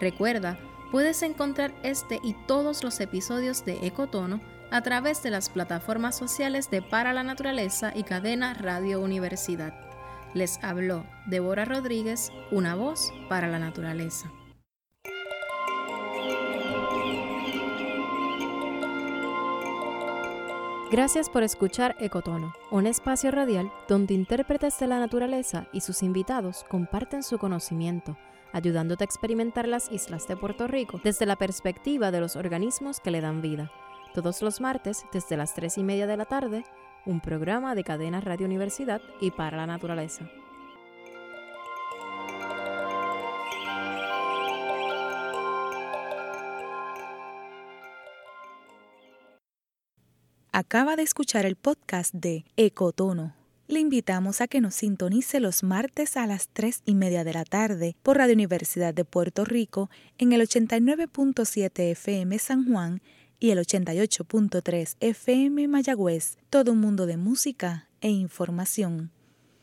Recuerda, 0.00 0.58
puedes 0.90 1.22
encontrar 1.22 1.72
este 1.82 2.20
y 2.22 2.34
todos 2.46 2.82
los 2.82 3.00
episodios 3.00 3.64
de 3.64 3.86
Ecotono 3.86 4.40
a 4.70 4.82
través 4.82 5.22
de 5.22 5.30
las 5.30 5.48
plataformas 5.48 6.16
sociales 6.16 6.70
de 6.70 6.82
Para 6.82 7.12
la 7.12 7.22
Naturaleza 7.22 7.92
y 7.94 8.04
Cadena 8.04 8.54
Radio 8.54 9.00
Universidad. 9.00 9.74
Les 10.34 10.62
habló 10.62 11.04
Débora 11.26 11.64
Rodríguez, 11.64 12.30
una 12.52 12.76
voz 12.76 13.12
para 13.28 13.48
la 13.48 13.58
naturaleza. 13.58 14.30
Gracias 20.90 21.30
por 21.30 21.44
escuchar 21.44 21.94
Ecotono, 22.00 22.52
un 22.72 22.86
espacio 22.88 23.30
radial 23.30 23.72
donde 23.86 24.14
intérpretes 24.14 24.76
de 24.80 24.88
la 24.88 24.98
naturaleza 24.98 25.68
y 25.72 25.82
sus 25.82 26.02
invitados 26.02 26.64
comparten 26.68 27.22
su 27.22 27.38
conocimiento, 27.38 28.16
ayudándote 28.52 29.04
a 29.04 29.06
experimentar 29.06 29.68
las 29.68 29.90
islas 29.90 30.26
de 30.28 30.36
Puerto 30.36 30.66
Rico 30.66 31.00
desde 31.02 31.26
la 31.26 31.36
perspectiva 31.36 32.10
de 32.10 32.20
los 32.20 32.36
organismos 32.36 33.00
que 33.00 33.10
le 33.10 33.20
dan 33.20 33.42
vida. 33.42 33.70
Todos 34.14 34.42
los 34.42 34.60
martes, 34.60 35.04
desde 35.12 35.36
las 35.36 35.54
3 35.54 35.78
y 35.78 35.82
media 35.82 36.06
de 36.06 36.16
la 36.16 36.24
tarde, 36.24 36.64
un 37.06 37.20
programa 37.20 37.74
de 37.74 37.84
cadena 37.84 38.20
Radio 38.20 38.46
Universidad 38.46 39.00
y 39.20 39.30
para 39.30 39.56
la 39.56 39.66
naturaleza. 39.66 40.28
Acaba 50.52 50.96
de 50.96 51.02
escuchar 51.02 51.46
el 51.46 51.56
podcast 51.56 52.12
de 52.12 52.44
Ecotono. 52.56 53.39
Le 53.70 53.78
invitamos 53.78 54.40
a 54.40 54.48
que 54.48 54.60
nos 54.60 54.74
sintonice 54.74 55.38
los 55.38 55.62
martes 55.62 56.16
a 56.16 56.26
las 56.26 56.48
3 56.48 56.82
y 56.86 56.96
media 56.96 57.22
de 57.22 57.32
la 57.32 57.44
tarde 57.44 57.94
por 58.02 58.16
Radio 58.16 58.34
Universidad 58.34 58.92
de 58.92 59.04
Puerto 59.04 59.44
Rico 59.44 59.90
en 60.18 60.32
el 60.32 60.40
89.7 60.40 61.92
FM 61.92 62.36
San 62.40 62.68
Juan 62.68 63.00
y 63.38 63.50
el 63.50 63.60
88.3 63.60 64.96
FM 64.98 65.68
Mayagüez. 65.68 66.36
Todo 66.50 66.72
un 66.72 66.80
mundo 66.80 67.06
de 67.06 67.16
música 67.16 67.86
e 68.00 68.08
información. 68.08 69.12